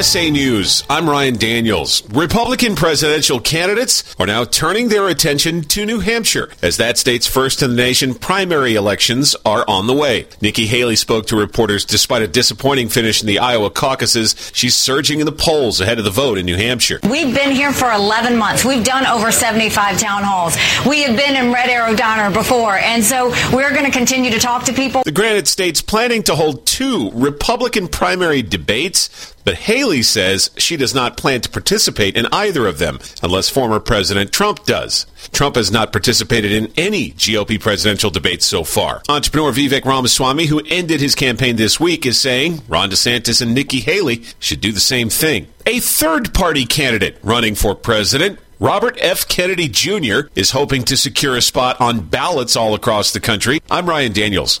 [0.00, 0.82] USA News.
[0.88, 2.02] I'm Ryan Daniels.
[2.08, 7.62] Republican presidential candidates are now turning their attention to New Hampshire as that state's first
[7.62, 10.26] in the nation primary elections are on the way.
[10.40, 14.50] Nikki Haley spoke to reporters despite a disappointing finish in the Iowa caucuses.
[14.54, 17.00] She's surging in the polls ahead of the vote in New Hampshire.
[17.02, 18.64] We've been here for 11 months.
[18.64, 20.56] We've done over 75 town halls.
[20.88, 24.38] We have been in Red Arrow Diner before, and so we're going to continue to
[24.38, 25.02] talk to people.
[25.02, 30.94] The Granite State's planning to hold two Republican primary debates, but Haley says she does
[30.94, 35.06] not plan to participate in either of them unless former President Trump does.
[35.32, 39.02] Trump has not participated in any GOP presidential debates so far.
[39.08, 43.80] Entrepreneur Vivek Ramaswamy, who ended his campaign this week, is saying Ron DeSantis and Nikki
[43.80, 45.48] Haley should do the same thing.
[45.66, 49.26] A third party candidate running for president Robert F.
[49.26, 50.28] Kennedy Jr.
[50.34, 53.62] is hoping to secure a spot on ballots all across the country.
[53.70, 54.60] I'm Ryan Daniels.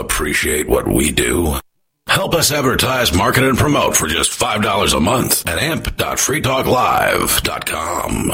[0.00, 1.60] Appreciate what we do?
[2.08, 8.32] Help us advertise, market, and promote for just $5 a month at amp.freetalklive.com.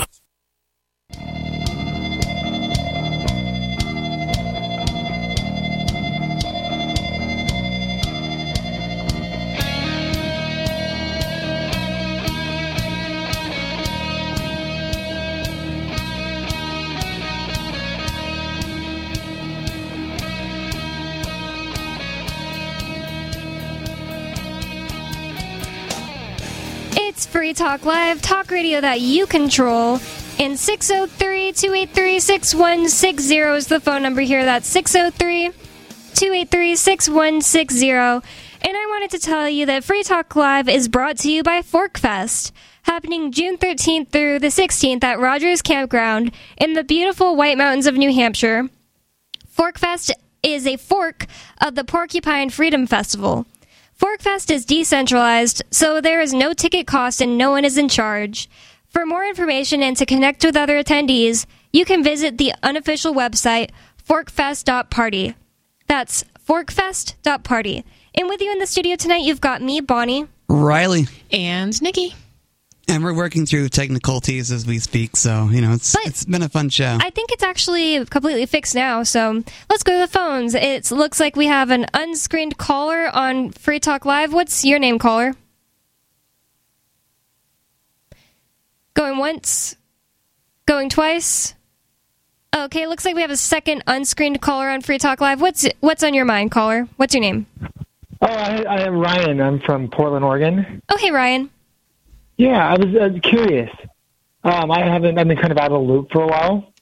[27.46, 30.00] Free Talk Live, talk radio that you control.
[30.40, 34.44] And 603 283 6160 is the phone number here.
[34.44, 35.50] That's 603
[36.16, 37.88] 283 6160.
[37.92, 38.22] And
[38.64, 42.50] I wanted to tell you that Free Talk Live is brought to you by Forkfest,
[42.82, 47.94] happening June 13th through the 16th at Rogers Campground in the beautiful White Mountains of
[47.94, 48.68] New Hampshire.
[49.56, 50.10] Forkfest
[50.42, 51.26] is a fork
[51.64, 53.46] of the Porcupine Freedom Festival.
[53.98, 58.48] Forkfest is decentralized, so there is no ticket cost and no one is in charge.
[58.88, 63.70] For more information and to connect with other attendees, you can visit the unofficial website
[64.06, 65.34] forkfest.party.
[65.86, 67.84] That's forkfest.party.
[68.14, 70.26] And with you in the studio tonight, you've got me, Bonnie.
[70.48, 71.06] Riley.
[71.32, 72.14] And Nikki.
[72.88, 76.42] And we're working through technicalities as we speak, so, you know, it's But- it's been
[76.42, 76.98] a fun show.
[77.00, 80.54] I think it's actually completely fixed now, so let's go to the phones.
[80.54, 84.32] It looks like we have an unscreened caller on Free Talk Live.
[84.32, 85.34] What's your name, caller?
[88.94, 89.74] Going once?
[90.64, 91.54] Going twice?
[92.56, 95.40] Okay, looks like we have a second unscreened caller on Free Talk Live.
[95.40, 96.88] What's what's on your mind, caller?
[96.96, 97.46] What's your name?
[98.22, 99.40] Oh, I, I am Ryan.
[99.42, 100.80] I'm from Portland, Oregon.
[100.88, 101.50] Oh, hey, Ryan.
[102.36, 103.70] Yeah, I was uh, curious.
[104.44, 105.18] Um, I haven't.
[105.18, 106.72] I've been kind of out of the loop for a while.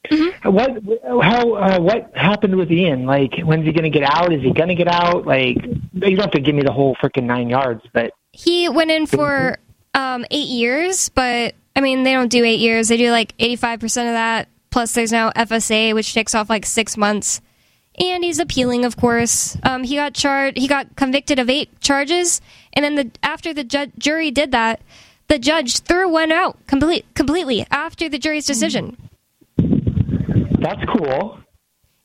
[0.42, 0.82] What
[1.22, 3.06] how uh, what happened with Ian?
[3.06, 4.32] Like, when's he going to get out?
[4.34, 5.26] Is he going to get out?
[5.26, 8.90] Like, you don't have to give me the whole freaking nine yards, but He went
[8.90, 9.58] in for
[9.94, 12.88] um, eight years, but I mean, they don't do eight years.
[12.88, 14.48] They do like 85% of that.
[14.70, 17.40] Plus, there's now FSA, which takes off like six months.
[17.98, 19.56] And he's appealing, of course.
[19.62, 20.58] Um, he got charged.
[20.58, 22.40] He got convicted of eight charges,
[22.72, 24.80] and then the after the ju- jury did that,
[25.28, 28.96] the judge threw one out complete, completely after the jury's decision.
[29.56, 31.38] that's cool.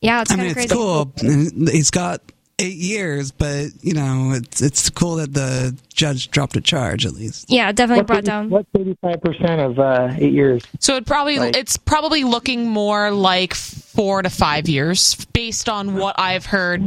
[0.01, 0.75] Yeah, it's I kind mean, of it's crazy.
[0.75, 1.11] cool.
[1.71, 2.21] He's got
[2.57, 7.13] eight years, but you know, it's it's cool that the judge dropped a charge at
[7.13, 7.45] least.
[7.49, 8.49] Yeah, definitely What's brought 80 down.
[8.49, 10.63] What's eighty five percent of uh, eight years?
[10.79, 15.95] So it probably Like- it's probably looking more like four to five years based on
[15.95, 16.81] what I've heard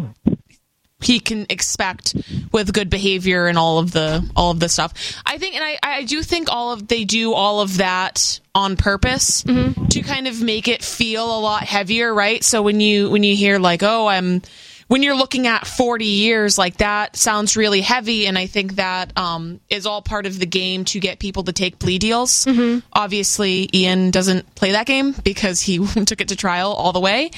[1.03, 2.15] he can expect
[2.53, 4.93] with good behavior and all of the all of the stuff.
[5.27, 8.77] I think and I, I do think all of they do all of that on
[8.77, 9.43] purpose
[9.91, 12.43] to kind of make it feel a lot heavier, right?
[12.45, 14.43] So when you when you hear like, oh, I'm
[14.89, 18.27] when you're looking at 40 years like that sounds really heavy.
[18.27, 21.53] And i think that um, is all part of the game to get people to
[21.53, 22.47] take plea deals.
[22.93, 27.31] Obviously ian doesn't play that game because he took it to trial all the way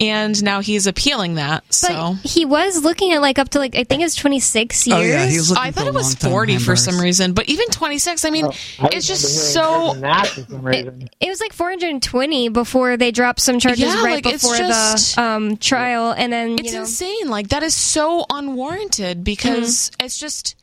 [0.00, 3.74] and now he's appealing that so But he was looking at like up to like
[3.76, 4.98] I think it's 26 years.
[4.98, 7.66] Oh, yeah, he was looking I thought it was 40 for some reason, but even
[7.68, 9.94] 26, I mean, it's just so.
[9.94, 11.08] that for some reason.
[11.20, 15.22] It was like 420 before they dropped some charges Yeah, right like, before just- the
[15.22, 17.28] um, trial, and then It's you know, insane.
[17.28, 20.56] Like, that is so unwarranted because it's just.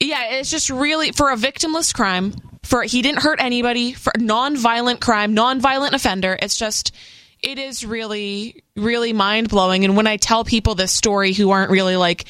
[0.00, 1.12] Yeah, it's just really.
[1.12, 6.38] For a victimless crime, for he didn't hurt anybody, for a non-violent crime, non-violent offender,
[6.40, 6.94] it's just.
[7.42, 9.84] It is really, really mind blowing.
[9.84, 12.26] And when I tell people this story who aren't really like,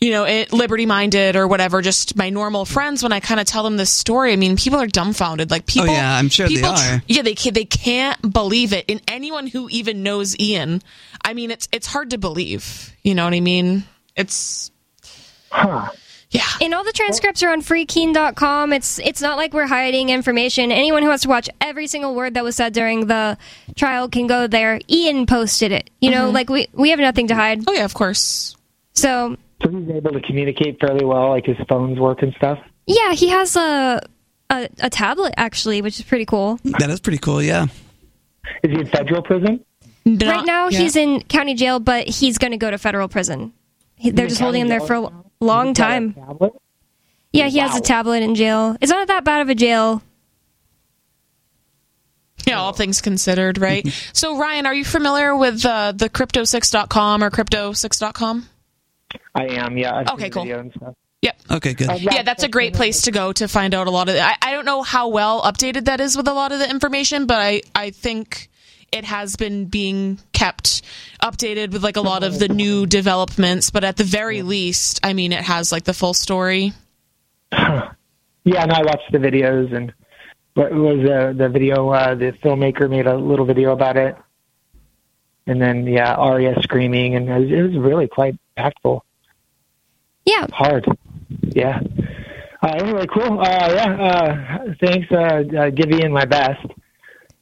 [0.00, 3.46] you know, it, liberty minded or whatever, just my normal friends, when I kind of
[3.46, 5.50] tell them this story, I mean, people are dumbfounded.
[5.50, 7.02] Like people, Oh, yeah, I'm sure they are.
[7.06, 8.84] yeah, they can, they can't believe it.
[8.88, 10.82] And anyone who even knows Ian,
[11.24, 12.94] I mean, it's it's hard to believe.
[13.02, 13.84] You know what I mean?
[14.16, 14.70] It's
[15.50, 15.88] Huh.
[16.30, 16.42] Yeah.
[16.60, 18.72] and all the transcripts are on freekeene.com.
[18.74, 20.70] It's it's not like we're hiding information.
[20.70, 23.38] Anyone who wants to watch every single word that was said during the
[23.76, 24.78] trial can go there.
[24.90, 25.88] Ian posted it.
[26.00, 26.34] You know, Mhm.
[26.34, 27.62] like we we have nothing to hide.
[27.66, 28.56] Oh yeah, of course.
[28.94, 32.58] So So he's able to communicate fairly well, like his phones work and stuff.
[32.86, 34.00] yeah, he has a
[34.50, 36.58] a, a tablet actually, which is pretty cool.
[36.64, 37.42] That is pretty cool.
[37.42, 37.66] Yeah.
[38.62, 39.64] Is he in federal prison?
[40.06, 43.52] right now, he's in county jail, but he's going to go to federal prison.
[43.96, 45.92] He, they're in just holding him there for a jail lo- long He's got a
[45.94, 46.12] time.
[46.14, 46.52] tablet?
[47.32, 48.76] Yeah, he has a tablet in jail.
[48.80, 50.02] It's not that bad of a jail.
[52.46, 53.86] Yeah, all things considered, right?
[54.12, 58.48] so Ryan, are you familiar with uh, the crypto6.com or crypto6.com?
[59.34, 59.76] I am.
[59.76, 59.94] Yeah.
[59.96, 60.44] I've Okay, cool.
[60.44, 60.94] video.
[61.20, 61.40] Yep.
[61.50, 61.88] Okay, good.
[61.90, 64.20] Uh, Yeah, that's a great place to go to find out a lot of it.
[64.22, 67.26] I, I don't know how well updated that is with a lot of the information,
[67.26, 68.48] but I, I think
[68.92, 70.82] it has been being kept
[71.22, 75.12] updated with like a lot of the new developments, but at the very least, I
[75.12, 76.72] mean, it has like the full story.
[78.44, 79.92] Yeah, and I watched the videos and
[80.58, 81.88] what was uh, the video?
[81.90, 84.16] Uh, the filmmaker made a little video about it,
[85.46, 89.00] and then yeah, Aria screaming, and it was, it was really quite impactful.
[90.24, 90.46] Yeah.
[90.52, 90.86] Hard.
[91.42, 91.80] Yeah.
[92.60, 93.38] Uh, anyway, cool.
[93.40, 94.02] Uh, yeah.
[94.02, 95.06] Uh, thanks.
[95.12, 96.66] Uh, uh, give Ian my best,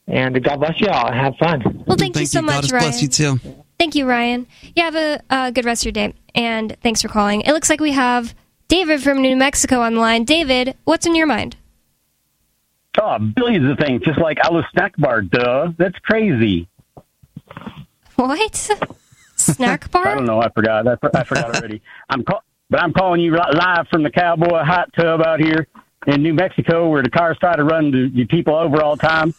[0.09, 1.13] and God bless you all.
[1.13, 1.85] Have fun.
[1.87, 2.85] Well, thank, you so God much, bless Ryan.
[2.85, 3.41] Bless you too.
[3.79, 4.47] Thank you, Ryan.
[4.75, 7.43] You have a uh, good rest of your day, and thanks for calling.
[7.43, 8.35] It looks like we have
[8.69, 10.25] David from New Mexico on the line.
[10.25, 11.57] David, what's in your mind?
[13.01, 15.73] Oh, billions of things, just like Alice Snack Bar, duh.
[15.77, 16.69] That's crazy.
[18.15, 18.55] What?
[19.37, 20.09] Snack bar?
[20.09, 20.41] I don't know.
[20.41, 20.89] I forgot.
[20.89, 21.83] I, I forgot already.
[22.09, 25.69] I'm call- but I'm calling you live from the cowboy hot tub out here
[26.07, 29.07] in New Mexico, where the cars try to run the, the people over all the
[29.07, 29.35] time.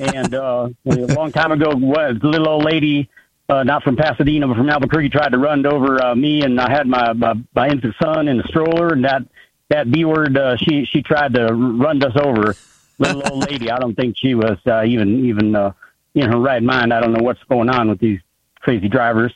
[0.00, 3.08] And uh, a long time ago, was a little old lady,
[3.48, 6.70] uh, not from Pasadena, but from Albuquerque, tried to run over uh, me, and I
[6.70, 9.22] had my, my my infant son in the stroller, and that
[9.68, 12.54] that B word, uh, she she tried to run us over.
[12.98, 13.70] Little old lady.
[13.70, 15.72] I don't think she was uh, even even uh,
[16.14, 16.92] in her right mind.
[16.92, 18.20] I don't know what's going on with these
[18.60, 19.34] crazy drivers.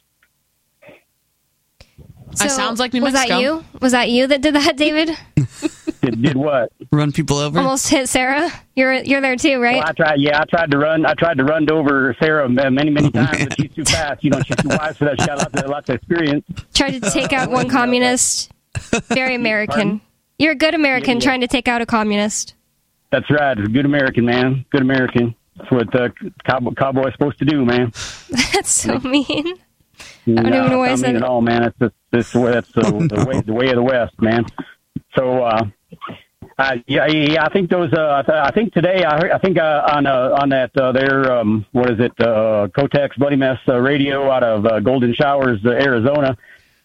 [2.35, 3.35] So, sounds like New was Mexico.
[3.35, 3.65] that you?
[3.81, 5.11] Was that you that did that, David?
[6.03, 6.73] Did, did what?
[6.93, 7.59] Run people over?
[7.59, 8.51] Almost hit Sarah.
[8.75, 9.77] You're you're there too, right?
[9.77, 10.21] Well, I tried.
[10.21, 11.05] Yeah, I tried to run.
[11.05, 14.25] I tried to run over Sarah many, many times, but she's too fast.
[14.25, 15.17] You know, she's too wise for that.
[15.21, 16.45] She's got lots of lots of experience.
[16.75, 18.51] Tried to take out one communist.
[19.09, 19.75] Very American.
[19.75, 20.01] Pardon?
[20.39, 21.25] You're a good American Yeah.
[21.25, 22.55] trying to take out a communist.
[23.11, 23.59] That's right.
[23.59, 24.65] It's a good American, man.
[24.71, 25.35] Good American.
[25.57, 26.09] That's what uh,
[26.47, 27.91] cowboy, cowboy's supposed to do, man.
[28.55, 29.27] That's so mean.
[30.27, 31.23] I don't No, even know why I it's not said mean it.
[31.23, 31.65] at all, man.
[31.65, 34.47] It's just, it's the way, that's the, the way the way of the West, man.
[35.17, 35.65] So uh,
[36.61, 37.91] Uh, yeah, yeah, I think those.
[37.91, 39.03] Uh, I, think today.
[39.03, 42.13] I, I think uh, on uh, on that uh, their um, what is it?
[42.21, 46.37] Uh, Kotex Bloody Mess uh, radio out of uh, Golden Showers, uh, Arizona.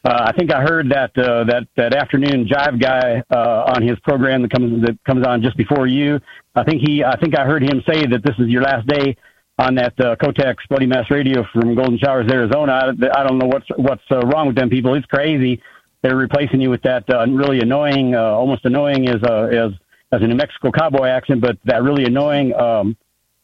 [0.05, 3.99] Uh, I think I heard that uh, that that afternoon jive guy uh, on his
[3.99, 6.21] program that comes that comes on just before you.
[6.55, 7.03] I think he.
[7.03, 9.17] I think I heard him say that this is your last day
[9.59, 12.95] on that uh, Kotex Bloody Mess radio from Golden Showers, Arizona.
[13.03, 14.93] I, I don't know what's what's uh, wrong with them people.
[14.93, 15.61] It's crazy
[16.05, 19.71] they're replacing you with that uh, really annoying, uh, almost annoying as a as
[20.11, 22.95] as a New Mexico cowboy accent, but that really annoying um,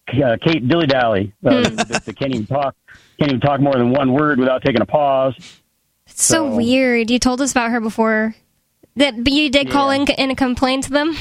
[0.10, 2.76] uh, Kate Dilly Dally uh, that, that can't even talk
[3.18, 5.34] can't even talk more than one word without taking a pause.
[6.06, 7.10] It's so, weird.
[7.10, 8.36] You told us about her before.
[8.98, 11.16] That, but you did call in and complain to them.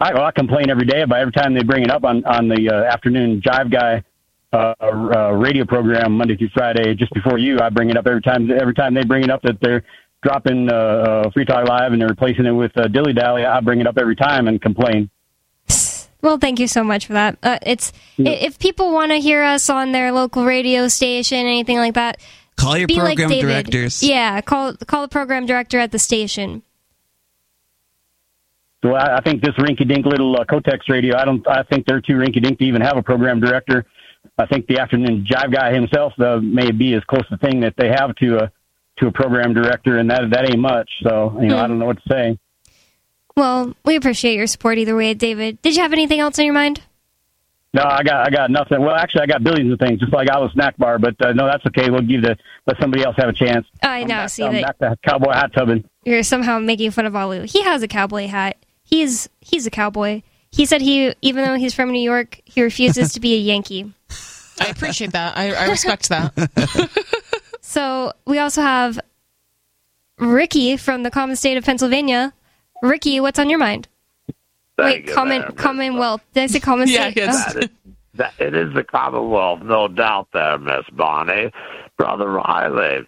[0.00, 2.48] I, well, I complain every day about every time they bring it up on on
[2.48, 4.04] the uh, afternoon jive guy
[4.52, 6.94] uh, uh, radio program Monday through Friday.
[6.94, 8.50] Just before you, I bring it up every time.
[8.50, 9.84] Every time they bring it up that they're
[10.22, 13.60] dropping uh, uh, Free Talk Live and they're replacing it with uh, Dilly Dally, I
[13.60, 15.10] bring it up every time and complain.
[16.22, 17.38] Well, thank you so much for that.
[17.42, 21.78] Uh, it's i if people want to hear us on their local radio station, anything
[21.78, 22.20] like that.
[22.56, 23.48] Call your be like program David.
[23.48, 24.02] directors.
[24.02, 26.62] Yeah, call call the program director at the station.
[28.84, 31.46] So I, I think this rinky-dink little uh, Kotex radio, I don't.
[31.48, 33.86] I think they're too rinky-dink to even have a program director.
[34.36, 37.74] I think the afternoon jive guy himself uh, may be as close a thing that
[37.78, 38.52] they have to a
[39.00, 40.90] to a program director, and that that ain't much.
[41.02, 42.38] So you know, I don't know what to say.
[43.36, 45.60] Well, we appreciate your support either way, David.
[45.62, 46.82] Did you have anything else on your mind?
[47.72, 48.80] No, I got I got nothing.
[48.80, 50.98] Well, actually, I got billions of things, just like I was snack bar.
[50.98, 51.88] But uh, no, that's okay.
[51.88, 52.36] We'll give the
[52.66, 53.66] let somebody else have a chance.
[53.82, 55.84] I now see I'm that back to cowboy hot tubbing.
[56.04, 57.42] you're somehow making fun of Alu.
[57.46, 58.56] He has a cowboy hat.
[58.82, 60.22] He's he's a cowboy.
[60.52, 63.92] He said he, even though he's from New York, he refuses to be a Yankee.
[64.60, 65.38] I appreciate that.
[65.38, 66.32] I, I respect that.
[67.70, 68.98] So we also have
[70.18, 72.32] Ricky from the common state of Pennsylvania.
[72.82, 73.86] Ricky, what's on your mind?
[74.76, 76.20] Wait, you common there, Commonwealth.
[76.34, 77.16] Did I say common Yeah, state?
[77.18, 77.44] yes.
[77.48, 77.52] Oh.
[77.52, 77.70] That is,
[78.14, 81.52] that, it is the Commonwealth, no doubt there, Miss Bonnie.
[81.96, 83.06] Brother Riley.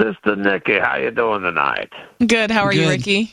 [0.00, 1.92] Sister Nikki, how you doing tonight?
[2.26, 2.50] Good.
[2.50, 3.32] How are you, Ricky?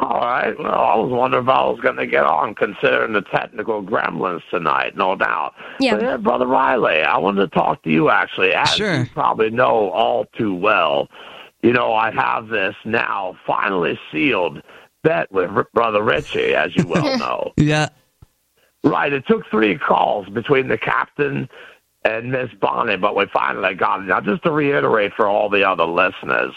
[0.00, 0.58] All right.
[0.58, 4.42] Well, I was wondering if I was going to get on considering the technical gremlins
[4.50, 5.54] tonight, no doubt.
[5.78, 5.94] Yeah.
[5.94, 8.52] But yeah, Brother Riley, I wanted to talk to you actually.
[8.52, 11.08] As you probably know all too well,
[11.62, 14.62] you know, I have this now finally sealed
[15.04, 17.52] bet with R- Brother Richie, as you well know.
[17.56, 17.90] Yeah.
[18.82, 19.12] Right.
[19.12, 21.48] It took three calls between the captain
[22.04, 24.06] and Miss Bonnie, but we finally got it.
[24.06, 26.52] Now, just to reiterate for all the other listeners,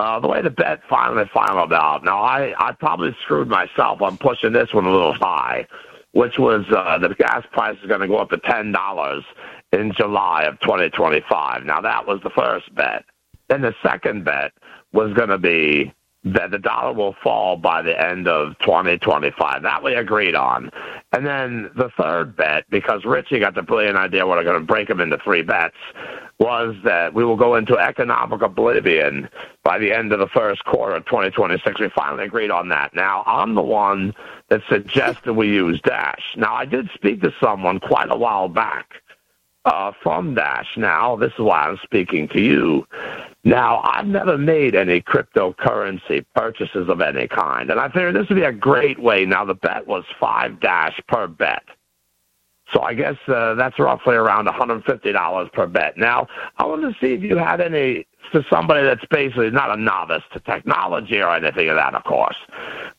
[0.00, 2.02] uh, the way the bet finally finalized out.
[2.04, 5.66] Now, I, I probably screwed myself on pushing this one a little high,
[6.12, 9.24] which was uh, the gas price is going to go up to ten dollars
[9.72, 11.64] in July of 2025.
[11.64, 13.04] Now, that was the first bet.
[13.48, 14.52] Then the second bet
[14.92, 15.92] was going to be
[16.24, 19.62] that the dollar will fall by the end of 2025.
[19.62, 20.70] That we agreed on.
[21.12, 24.88] And then the third bet, because Richie got the brilliant idea, we're going to break
[24.88, 25.76] them into three bets,
[26.40, 29.28] was that we will go into economic oblivion
[29.62, 31.78] by the end of the first quarter of 2026.
[31.78, 32.94] We finally agreed on that.
[32.94, 34.14] Now, I'm the one
[34.48, 36.34] that suggested we use Dash.
[36.36, 39.02] Now, I did speak to someone quite a while back
[39.66, 40.78] uh, from Dash.
[40.78, 42.86] Now, this is why I'm speaking to you.
[43.44, 48.36] Now, I've never made any cryptocurrency purchases of any kind, and I figured this would
[48.36, 49.26] be a great way.
[49.26, 51.64] Now, the bet was five Dash per bet.
[52.72, 55.96] So I guess uh, that's roughly around $150 per bet.
[55.96, 56.26] Now,
[56.58, 60.22] I wanted to see if you had any, for somebody that's basically not a novice
[60.32, 62.36] to technology or anything of that, of course,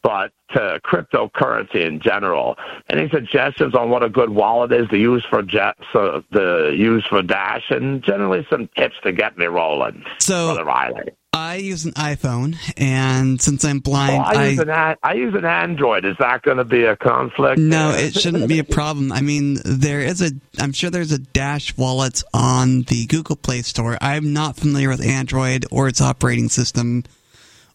[0.02, 2.58] but to cryptocurrency in general.
[2.90, 7.06] Any suggestions on what a good wallet is to use for jet, so to use
[7.08, 10.04] for Dash, and generally some tips to get me rolling.
[10.20, 11.12] So- Brother Riley.
[11.34, 15.14] I use an iPhone, and since I'm blind, Well, I, use I an an- I
[15.14, 16.04] use an Android.
[16.04, 17.58] Is that going to be a conflict?
[17.58, 19.14] no, it shouldn't be a problem.
[19.14, 20.32] I mean, there is a.
[20.60, 23.98] I'm sure there's a Dash wallet on the Google Play Store.
[24.02, 27.06] I'm not familiar with Android or its operating system,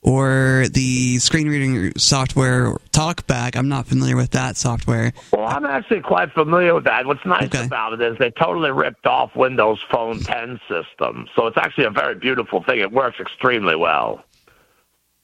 [0.07, 3.57] or the screen reading software TalkBack.
[3.57, 5.13] I'm not familiar with that software.
[5.33, 7.05] Well, I'm actually quite familiar with that.
[7.05, 11.59] What's nice about it is they totally ripped off Windows Phone 10 system, so it's
[11.59, 12.79] actually a very beautiful thing.
[12.79, 14.25] It works extremely well.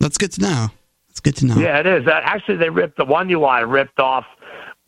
[0.01, 0.66] That's good to know.
[1.09, 1.57] That's good to know.
[1.57, 2.07] Yeah, it is.
[2.07, 4.26] Uh, Actually, they ripped the one UI ripped off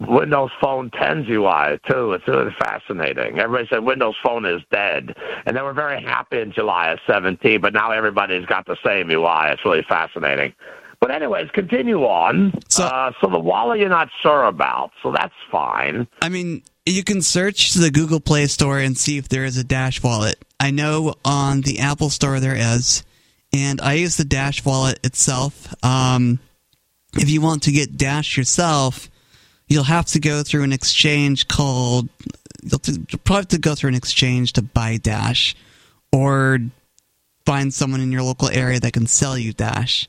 [0.01, 2.13] Windows Phone 10's UI too.
[2.13, 3.39] It's really fascinating.
[3.39, 5.15] Everybody said Windows Phone is dead,
[5.47, 7.61] and they were very happy in July of 17.
[7.61, 9.53] But now everybody's got the same UI.
[9.53, 10.53] It's really fascinating.
[11.01, 12.53] But anyways, continue on.
[12.69, 16.09] So, uh, so the wallet you're not sure about, so that's fine.
[16.23, 19.65] I mean, you can search the Google Play Store and see if there is a
[19.65, 20.37] Dash wallet.
[20.59, 23.05] I know on the Apple Store there is,
[23.53, 25.75] and I use the Dash wallet itself.
[25.85, 26.41] Um,
[27.15, 29.11] if you want to get Dash yourself,
[29.69, 32.09] you'll have to go through an exchange called.
[32.63, 32.81] You'll,
[33.25, 35.55] probably have to go through an exchange to buy Dash,
[36.13, 36.59] or
[37.45, 40.09] find someone in your local area that can sell you Dash.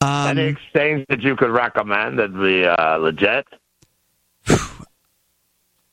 [0.00, 3.46] Um, Any exchange that you could recommend that'd be uh, legit?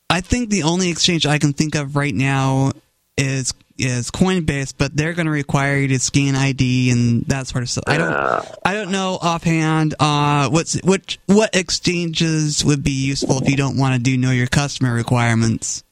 [0.10, 2.72] I think the only exchange I can think of right now
[3.18, 7.64] is is Coinbase, but they're going to require you to scan ID and that sort
[7.64, 7.84] of stuff.
[7.88, 13.50] I don't I don't know offhand uh, what's which what exchanges would be useful if
[13.50, 15.84] you don't want to do know your customer requirements.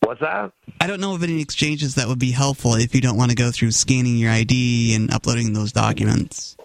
[0.00, 0.52] What's that?
[0.80, 3.36] I don't know of any exchanges that would be helpful if you don't want to
[3.36, 6.56] go through scanning your ID and uploading those documents.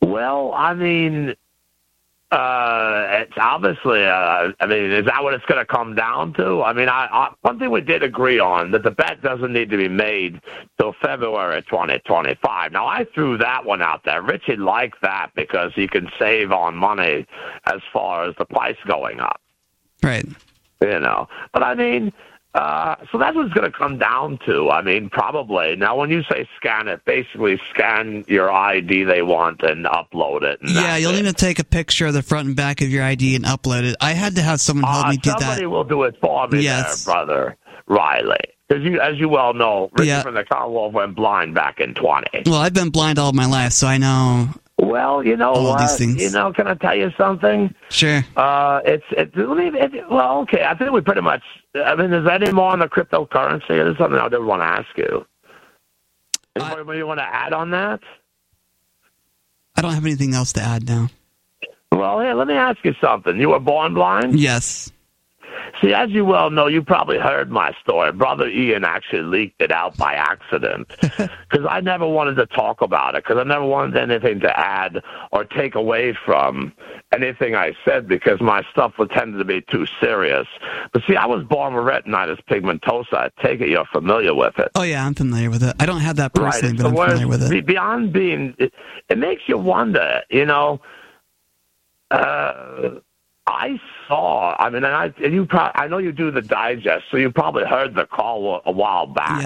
[0.00, 1.34] Well, I mean,
[2.30, 4.04] uh, it's obviously.
[4.04, 6.62] Uh, I mean, is that what it's going to come down to?
[6.62, 9.70] I mean, I, I one thing we did agree on that the bet doesn't need
[9.70, 10.40] to be made
[10.78, 12.72] till February 2025.
[12.72, 14.22] Now, I threw that one out there.
[14.22, 17.26] Richie liked that because he can save on money
[17.64, 19.40] as far as the price going up.
[20.02, 20.26] Right.
[20.80, 22.12] You know, but I mean.
[22.52, 24.70] Uh, so that's what it's going to come down to.
[24.70, 25.76] I mean, probably.
[25.76, 30.60] Now, when you say scan it, basically scan your ID they want and upload it.
[30.60, 33.04] And Yeah, you'll need to take a picture of the front and back of your
[33.04, 33.94] ID and upload it.
[34.00, 35.40] I had to have someone help Uh, me do that.
[35.40, 37.04] somebody will do it for me Yes.
[37.04, 38.36] there, brother Riley.
[38.68, 40.22] Because you, as you well know, Richard Yeah.
[40.22, 42.42] from the Commonwealth went blind back in 20.
[42.46, 44.48] Well, I've been blind all my life, so I know.
[44.82, 45.80] Well, you know all what?
[45.80, 46.22] these things.
[46.22, 47.74] You know, can I tell you something?
[47.90, 48.24] Sure.
[48.36, 50.64] Uh, it's it, let me- it, well, okay.
[50.64, 51.42] I think we pretty much.
[51.74, 53.68] I mean, is there any more on the cryptocurrency?
[53.68, 55.26] There's something I did want to ask you.
[56.56, 58.00] Anybody you want to add on that?
[59.76, 61.08] I don't have anything else to add now.
[61.92, 63.38] Well, here, let me ask you something.
[63.38, 64.38] You were born blind?
[64.38, 64.90] Yes.
[65.80, 68.12] See, as you well know, you probably heard my story.
[68.12, 73.14] Brother Ian actually leaked it out by accident because I never wanted to talk about
[73.14, 75.02] it because I never wanted anything to add
[75.32, 76.72] or take away from
[77.12, 80.46] anything I said because my stuff would tend to be too serious.
[80.92, 83.14] But see, I was born with retinitis pigmentosa.
[83.14, 84.70] I take it you're familiar with it.
[84.74, 85.74] Oh yeah, I'm familiar with it.
[85.78, 87.66] I don't have that personally, but I'm familiar with it.
[87.66, 88.72] Beyond being, it,
[89.08, 90.22] it makes you wonder.
[90.30, 90.80] You know,
[92.10, 92.90] uh,
[93.46, 94.56] I saw.
[94.58, 95.46] I mean, and I and you.
[95.46, 98.72] Pro- I know you do the digest, so you probably heard the call a, a
[98.72, 99.42] while back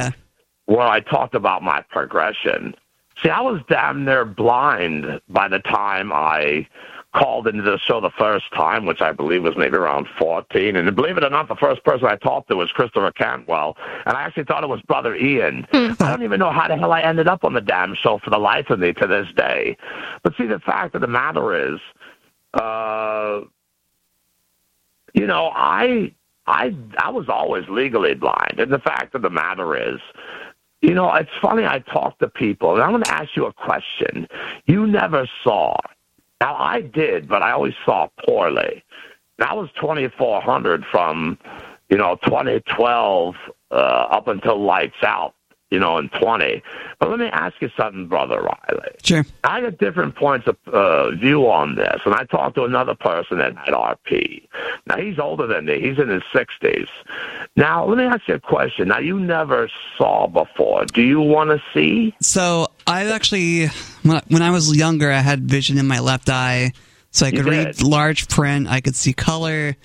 [0.66, 2.74] where I talked about my progression.
[3.22, 6.66] See, I was damn near blind by the time I
[7.14, 10.74] called into the show the first time, which I believe was maybe around 14.
[10.74, 13.76] And believe it or not, the first person I talked to was Christopher Cantwell.
[14.04, 15.66] And I actually thought it was Brother Ian.
[15.72, 18.30] I don't even know how the hell I ended up on the damn show for
[18.30, 19.76] the life of me to this day.
[20.24, 21.78] But see, the fact of the matter is,
[22.54, 23.42] uh,
[25.14, 26.12] you know, I,
[26.46, 28.58] I, I was always legally blind.
[28.58, 30.00] And the fact of the matter is,
[30.82, 31.64] you know, it's funny.
[31.64, 34.28] I talk to people, and I'm going to ask you a question.
[34.66, 35.76] You never saw.
[36.40, 38.84] Now, I did, but I always saw poorly.
[39.38, 41.38] That was 2400 from,
[41.88, 43.34] you know, 2012
[43.70, 45.34] uh, up until lights out,
[45.74, 46.62] you know, in 20.
[47.00, 48.88] But let me ask you something, Brother Riley.
[49.02, 49.26] Sure.
[49.42, 53.40] I got different points of uh, view on this, and I talked to another person
[53.40, 54.46] at, at RP.
[54.86, 56.86] Now he's older than me; he's in his sixties.
[57.56, 58.88] Now let me ask you a question.
[58.88, 59.68] Now you never
[59.98, 60.84] saw before.
[60.86, 62.14] Do you want to see?
[62.20, 63.66] So I actually,
[64.02, 66.72] when I- was younger, I had vision in my left eye,
[67.10, 68.68] so I could read large print.
[68.68, 69.76] I could see color.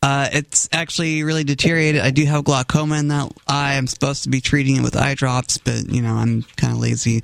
[0.00, 2.00] Uh, it's actually really deteriorated.
[2.02, 3.76] I do have glaucoma in that eye.
[3.76, 6.78] I'm supposed to be treating it with eye drops, but you know I'm kind of
[6.78, 7.22] lazy.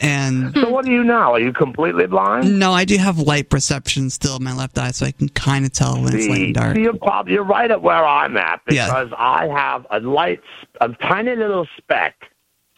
[0.00, 1.32] And So what do you now?
[1.34, 2.58] Are you completely blind?
[2.58, 5.66] no, I do have light perception still in my left eye, so I can kind
[5.66, 6.76] of tell when it's light and dark.
[6.78, 8.86] You're, probably, you're right at where I'm at Yeah.
[8.86, 10.40] because I have a light,
[10.80, 12.14] a tiny little speck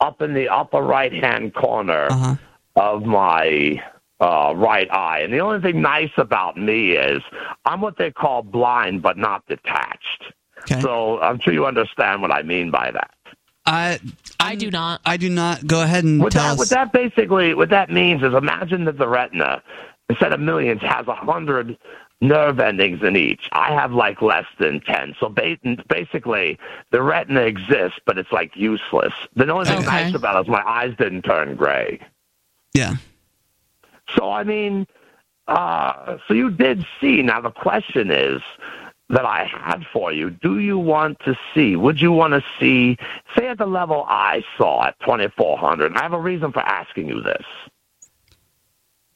[0.00, 2.34] up in the upper right hand corner Uh-huh.
[2.74, 3.80] of my
[4.20, 5.20] uh, right eye.
[5.20, 7.22] And the only thing nice about me is
[7.64, 10.32] I'm what they call blind but not detached.
[10.80, 13.10] So I'm sure you understand what I mean by that.
[13.64, 13.98] I
[14.40, 15.00] I do not.
[15.04, 15.66] I do not.
[15.66, 16.58] Go ahead and What tell that, us.
[16.58, 19.62] what that basically, what that means is imagine that the retina,
[20.10, 21.78] instead of millions, has a hundred
[22.20, 23.48] nerve endings in each.
[23.52, 25.14] I have like less than ten.
[25.20, 25.56] So ba-
[25.88, 26.58] basically,
[26.90, 29.12] the retina exists, but it's like useless.
[29.36, 32.00] The only thing nice about it is my eyes didn't turn gray.
[32.74, 32.96] Yeah.
[34.16, 34.86] So I mean,
[35.46, 37.22] uh, so you did see.
[37.22, 38.42] Now the question is
[39.10, 41.76] that I had for you: Do you want to see?
[41.76, 42.96] Would you want to see,
[43.36, 45.96] say, at the level I saw at 2400?
[45.96, 47.44] I have a reason for asking you this.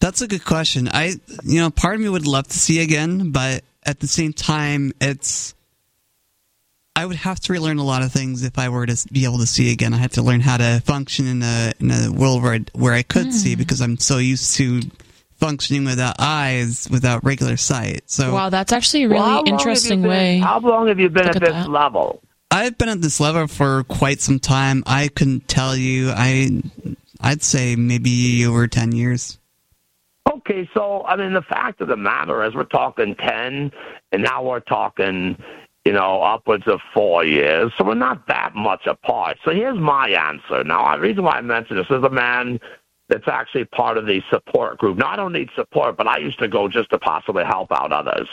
[0.00, 0.88] That's a good question.
[0.88, 1.14] I,
[1.44, 4.92] you know, part of me would love to see again, but at the same time,
[5.00, 5.54] it's.
[6.94, 9.38] I would have to relearn a lot of things if I were to be able
[9.38, 9.94] to see again.
[9.94, 12.92] I had to learn how to function in a in a world where I, where
[12.92, 13.58] I could see hmm.
[13.58, 14.82] because I'm so used to
[15.36, 18.02] functioning without eyes, without regular sight.
[18.06, 20.38] So wow, that's actually a really Well, how long interesting been- way.
[20.38, 21.70] How long have you been Look at at this that.
[21.70, 22.22] level?
[22.50, 24.82] I've been at this level for quite some time.
[24.86, 26.10] I couldn't tell you.
[26.10, 26.62] I
[27.22, 29.38] I'd say maybe over ten years.
[30.30, 33.72] Okay, so I mean, the fact of the matter is, we're talking ten,
[34.12, 35.42] and now we're talking,
[35.84, 37.72] you know, upwards of four years.
[37.76, 39.38] So we're not that much apart.
[39.44, 40.62] So here's my answer.
[40.64, 42.60] Now, the reason why I mention this is a man
[43.08, 44.96] that's actually part of the support group.
[44.96, 47.92] Now, I don't need support, but I used to go just to possibly help out
[47.92, 48.28] others.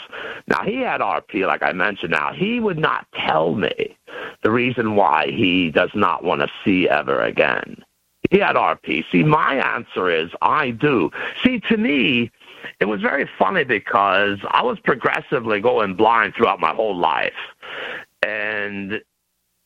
[0.46, 2.12] Now, he had RP, like I mentioned.
[2.12, 3.96] Now, he would not tell me
[4.42, 7.84] the reason why he does not want to see ever again.
[8.30, 9.04] He had RP.
[9.10, 11.10] See, my answer is I do.
[11.42, 12.30] See, to me,
[12.80, 17.32] it was very funny because I was progressively going blind throughout my whole life.
[18.22, 19.02] And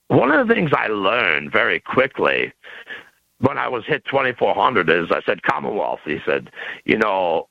[0.08, 2.52] one of the things I learned very quickly
[3.38, 6.50] when I was hit 2400 is I said, Commonwealth, he said,
[6.84, 7.48] you know,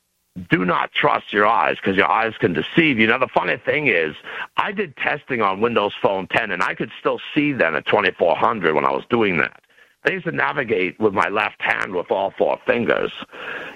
[0.50, 3.06] do not trust your eyes because your eyes can deceive you.
[3.06, 4.16] Now, the funny thing is,
[4.56, 8.74] I did testing on Windows Phone 10 and I could still see then at 2400
[8.74, 9.63] when I was doing that.
[10.04, 13.12] I used to navigate with my left hand with all four fingers,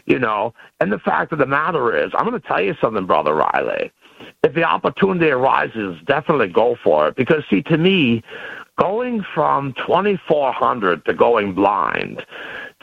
[0.07, 0.53] you know.
[0.81, 3.91] And the fact of the matter is, I'm going to tell you something, Brother Riley.
[4.43, 7.17] If the opportunity arises, definitely go for it.
[7.17, 8.23] Because, see, to me,
[8.79, 12.25] going from 2400 to going blind,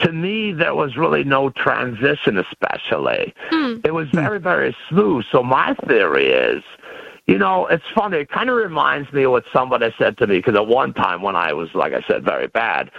[0.00, 3.32] to me, there was really no transition, especially.
[3.50, 3.76] Hmm.
[3.84, 4.16] It was hmm.
[4.16, 5.24] very, very smooth.
[5.30, 6.62] So, my theory is,
[7.26, 8.18] you know, it's funny.
[8.18, 11.22] It kind of reminds me of what somebody said to me because at one time
[11.22, 12.90] when I was, like I said, very bad,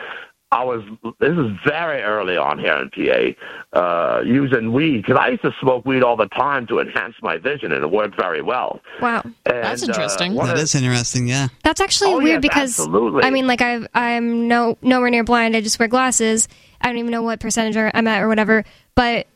[0.52, 0.82] I was.
[1.20, 5.52] This is very early on here in PA, uh, using weed because I used to
[5.60, 8.80] smoke weed all the time to enhance my vision, and it worked very well.
[9.02, 9.24] Wow.
[9.44, 10.36] That's And, uh, interesting.
[10.36, 11.28] one That of- is interesting.
[11.28, 11.48] Yeah.
[11.64, 13.24] That's actually Oh, weird yes, because absolutely.
[13.24, 15.54] I mean, like I I'm no nowhere near blind.
[15.56, 16.48] I just wear glasses.
[16.80, 18.64] I don't even know what percentage I'm at or whatever.
[18.96, 19.28] But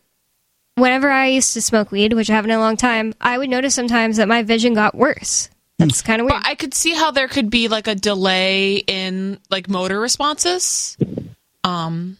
[0.75, 3.49] whenever I used to smoke weed, which I haven't in a long time, I would
[3.49, 5.49] notice sometimes that my vision got worse.
[5.81, 6.07] That's hmm.
[6.07, 6.41] kind of weird.
[6.41, 10.97] But I could see how there could be like a delay in like motor responses,
[11.63, 12.17] um,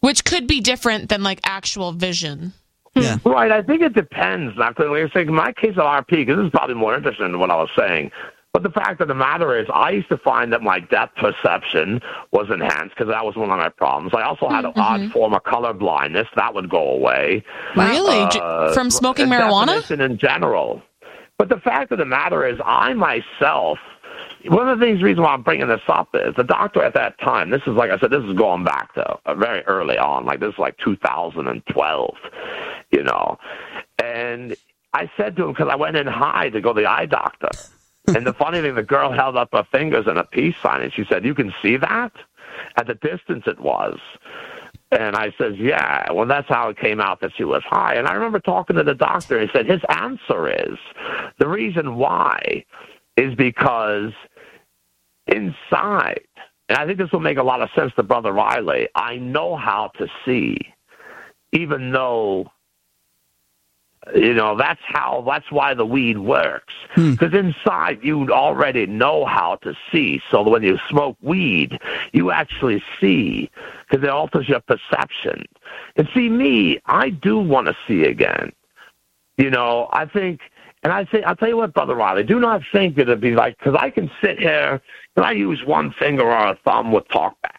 [0.00, 2.52] which could be different than like actual vision.
[2.94, 3.00] Hmm.
[3.00, 3.16] Yeah.
[3.24, 3.52] Right.
[3.52, 4.56] I think it depends.
[4.56, 5.02] Not clearly.
[5.02, 7.40] Like I say, in my case of RP, because this is probably more interesting than
[7.40, 8.10] what I was saying.
[8.54, 12.00] But the fact of the matter is, I used to find that my depth perception
[12.32, 14.14] was enhanced because that was one of my problems.
[14.14, 15.12] I also had hmm, an odd mm-hmm.
[15.12, 17.44] form of color blindness that would go away.
[17.76, 18.26] Really?
[18.30, 19.66] J- Uh, From smoking uh, marijuana?
[19.66, 20.82] definition in general.
[21.38, 23.78] But the fact of the matter is, I myself,
[24.46, 27.18] one of the things, reason why I'm bringing this up is the doctor at that
[27.20, 27.50] time.
[27.50, 30.40] This is like I said, this is going back to uh, very early on, like
[30.40, 32.16] this is like 2012,
[32.90, 33.38] you know.
[34.02, 34.56] And
[34.92, 37.50] I said to him because I went in high to go to the eye doctor.
[38.08, 40.92] and the funny thing, the girl held up her fingers and a peace sign, and
[40.92, 42.12] she said, "You can see that."
[42.76, 43.98] At the distance it was.
[44.90, 46.10] And I says, yeah.
[46.12, 47.94] Well, that's how it came out that she was high.
[47.94, 50.78] And I remember talking to the doctor, and he said his answer is
[51.38, 52.64] the reason why
[53.16, 54.12] is because
[55.26, 56.22] inside,
[56.68, 59.56] and I think this will make a lot of sense to Brother Riley, I know
[59.56, 60.56] how to see,
[61.52, 62.50] even though
[64.14, 66.72] you know that's how that's why the weed works.
[66.94, 67.12] Hmm.
[67.12, 70.20] Because inside you already know how to see.
[70.30, 71.78] So when you smoke weed
[72.12, 73.50] you actually see
[73.88, 75.44] because it alters your perception.
[75.96, 78.52] And see me i do want to see again.
[79.36, 80.40] You know i think
[80.82, 83.58] and i say i'll tell you what brother riley do not think it'd be like
[83.58, 84.80] because i can sit here
[85.16, 87.57] and i use one finger or a thumb with talkback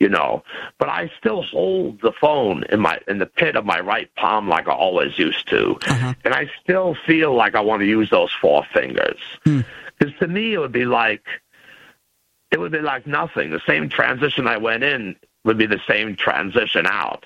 [0.00, 0.42] you know.
[0.78, 4.48] But I still hold the phone in my in the pit of my right palm
[4.48, 6.14] like I always used to, uh-huh.
[6.24, 9.18] and I still feel like I want to use those four fingers.
[9.44, 9.60] Hmm.
[9.98, 11.22] Because to me, it would be like
[12.50, 13.50] it would be like nothing.
[13.50, 17.24] The same transition I went in would be the same transition out.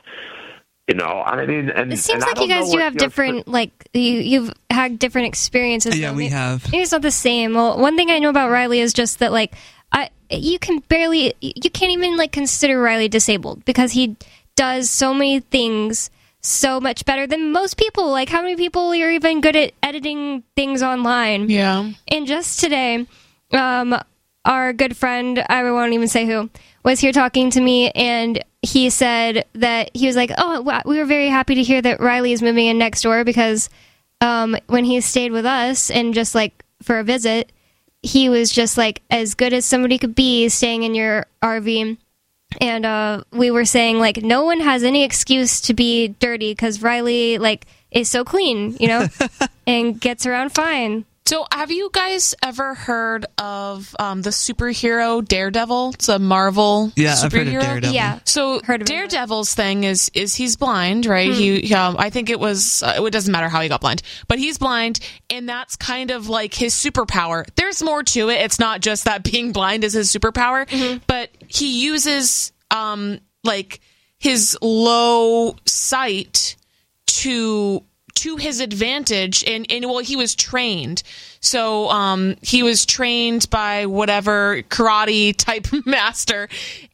[0.89, 3.47] You know, I mean, and It seems and like you guys do have your- different,
[3.47, 5.97] like you you've had different experiences.
[5.97, 6.64] Yeah, we maybe- have.
[6.73, 7.55] Maybe it's not the same.
[7.55, 9.55] Well, one thing I know about Riley is just that, like,
[9.93, 14.16] I you can barely, you can't even like consider Riley disabled because he
[14.57, 16.11] does so many things
[16.41, 18.11] so much better than most people.
[18.11, 21.51] Like, how many people are even good at editing things online?
[21.51, 21.91] Yeah.
[22.09, 23.07] And just today,
[23.53, 23.99] um,
[24.45, 26.49] our good friend, I won't even say who,
[26.82, 31.05] was here talking to me, and he said that he was like, "Oh, we were
[31.05, 33.68] very happy to hear that Riley is moving in next door because
[34.20, 37.53] um, when he stayed with us and just like for a visit,
[38.03, 41.98] he was just like as good as somebody could be staying in your RV."
[42.61, 46.82] And uh, we were saying like no one has any excuse to be dirty because
[46.82, 49.07] Riley like is so clean, you know,
[49.66, 51.05] and gets around fine.
[51.27, 55.91] So, have you guys ever heard of um, the superhero Daredevil?
[55.95, 57.25] It's a Marvel Yeah, superhero.
[57.25, 57.95] I've heard of Daredevil.
[57.95, 58.18] Yeah.
[58.25, 61.29] So, Daredevil's thing is is he's blind, right?
[61.31, 61.39] Hmm.
[61.39, 62.83] He, um, I think it was.
[62.83, 64.99] Uh, it doesn't matter how he got blind, but he's blind,
[65.29, 67.45] and that's kind of like his superpower.
[67.55, 68.41] There's more to it.
[68.41, 70.99] It's not just that being blind is his superpower, Mm-hmm.
[71.07, 73.81] but he uses um like
[74.18, 76.57] his low sight
[77.07, 77.85] to
[78.21, 81.03] to his advantage and and well he was trained.
[81.41, 86.49] So um he was trained by whatever karate type master.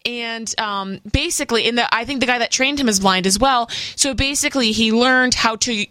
[0.04, 3.38] And um basically in the i think the guy that trained him is blind as
[3.38, 3.68] well.
[3.96, 5.86] So basically he learned how to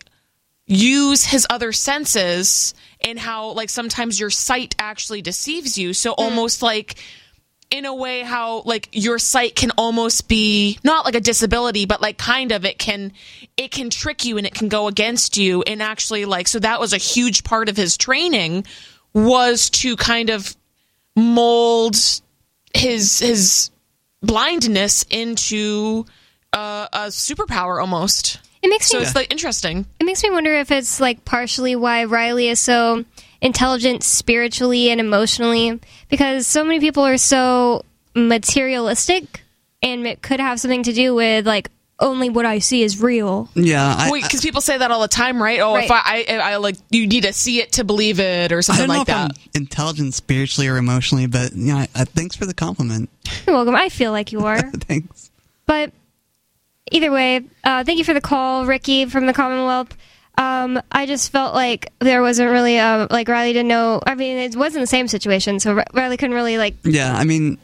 [0.68, 5.94] use his other senses and how like sometimes your sight actually deceives you.
[5.94, 6.96] So almost like
[7.78, 12.02] in a way how like your sight can almost be not like a disability but
[12.02, 13.12] like kind of it can
[13.58, 15.62] it can trick you and it can go against you.
[15.64, 18.66] And actually like so that was a huge part of his training
[19.14, 20.56] was to kind of
[21.16, 21.96] mold
[22.74, 23.72] his his
[24.22, 26.06] blindness into
[26.54, 28.40] uh, a superpower almost.
[28.62, 29.86] It makes so me it's like interesting.
[30.00, 33.06] It makes me wonder if it's like partially why Riley is so
[33.42, 35.80] intelligent spiritually and emotionally
[36.10, 37.84] because so many people are so
[38.16, 39.42] materialistic
[39.82, 41.70] and it could have something to do with like
[42.00, 43.50] only what I see is real.
[43.54, 45.60] Yeah, Wait, because people say that all the time, right?
[45.60, 48.58] Oh, if I, I, I like, you need to see it to believe it, or
[48.58, 49.32] I something don't know like if that.
[49.32, 53.10] I'm intelligent spiritually or emotionally, but you know, I, I, thanks for the compliment.
[53.48, 53.76] You're welcome.
[53.76, 54.62] I feel like you are.
[54.72, 55.32] Thanks.
[55.66, 55.92] But
[56.92, 59.96] either way, uh, thank you for the call, Ricky from the Commonwealth.
[60.38, 64.02] Um, I just felt like there wasn't really uh, like Riley didn't know.
[64.06, 66.76] I mean, it wasn't the same situation, so Ri- Riley couldn't really like.
[66.84, 67.58] Yeah, I mean,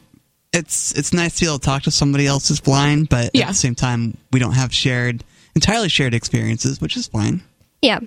[0.52, 3.48] it's it's nice to be able to talk to somebody else who's blind, but at
[3.48, 7.42] the same time, we don't have shared entirely shared experiences, which is fine.
[7.82, 8.00] Yeah.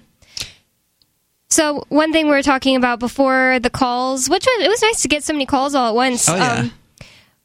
[1.49, 5.01] So one thing we were talking about before the calls, which was it was nice
[5.03, 6.27] to get so many calls all at once.
[6.27, 6.53] Oh, yeah.
[6.53, 6.71] um,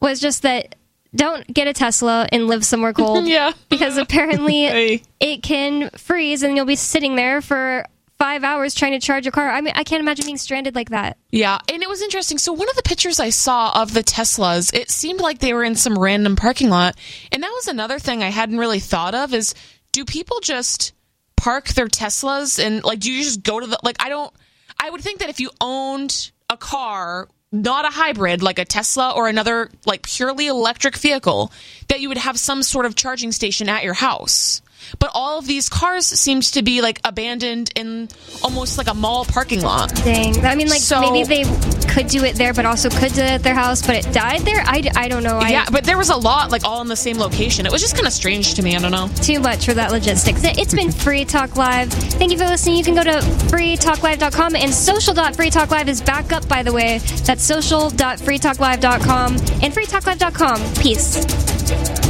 [0.00, 0.74] was just that
[1.14, 3.26] don't get a Tesla and live somewhere cold.
[3.26, 3.52] yeah.
[3.68, 7.84] Because apparently it can freeze and you'll be sitting there for
[8.18, 9.48] five hours trying to charge your car.
[9.48, 11.16] I mean, I can't imagine being stranded like that.
[11.30, 12.36] Yeah, and it was interesting.
[12.36, 15.64] So one of the pictures I saw of the Teslas, it seemed like they were
[15.64, 16.96] in some random parking lot,
[17.32, 19.54] and that was another thing I hadn't really thought of is
[19.92, 20.92] do people just
[21.36, 24.30] park their Teslas and like do you just go to the like I don't
[24.78, 29.10] I would think that if you owned a car not a hybrid like a Tesla
[29.10, 31.52] or another like purely electric vehicle
[31.88, 34.62] that you would have some sort of charging station at your house.
[34.98, 38.08] But all of these cars seemed to be like abandoned in
[38.42, 39.94] almost like a mall parking lot.
[39.96, 40.44] Dang.
[40.44, 41.44] I mean, like So- maybe they
[41.88, 44.40] could do it there, but also could do it at their house, but it died
[44.42, 44.62] there.
[44.64, 45.38] I, I don't know.
[45.38, 47.66] I, yeah, but there was a lot like all in the same location.
[47.66, 48.76] It was just kind of strange to me.
[48.76, 49.08] I don't know.
[49.22, 50.40] too much for that logistics.
[50.44, 51.90] It's been Free Talk Live.
[51.92, 52.76] Thank you for listening.
[52.76, 53.18] You can go to
[53.50, 56.98] freetalklive.com and social.freetalklive is back up, by the way.
[57.24, 60.74] That's social.freetalklive.com and freetalklive.com.
[60.82, 62.09] Peace.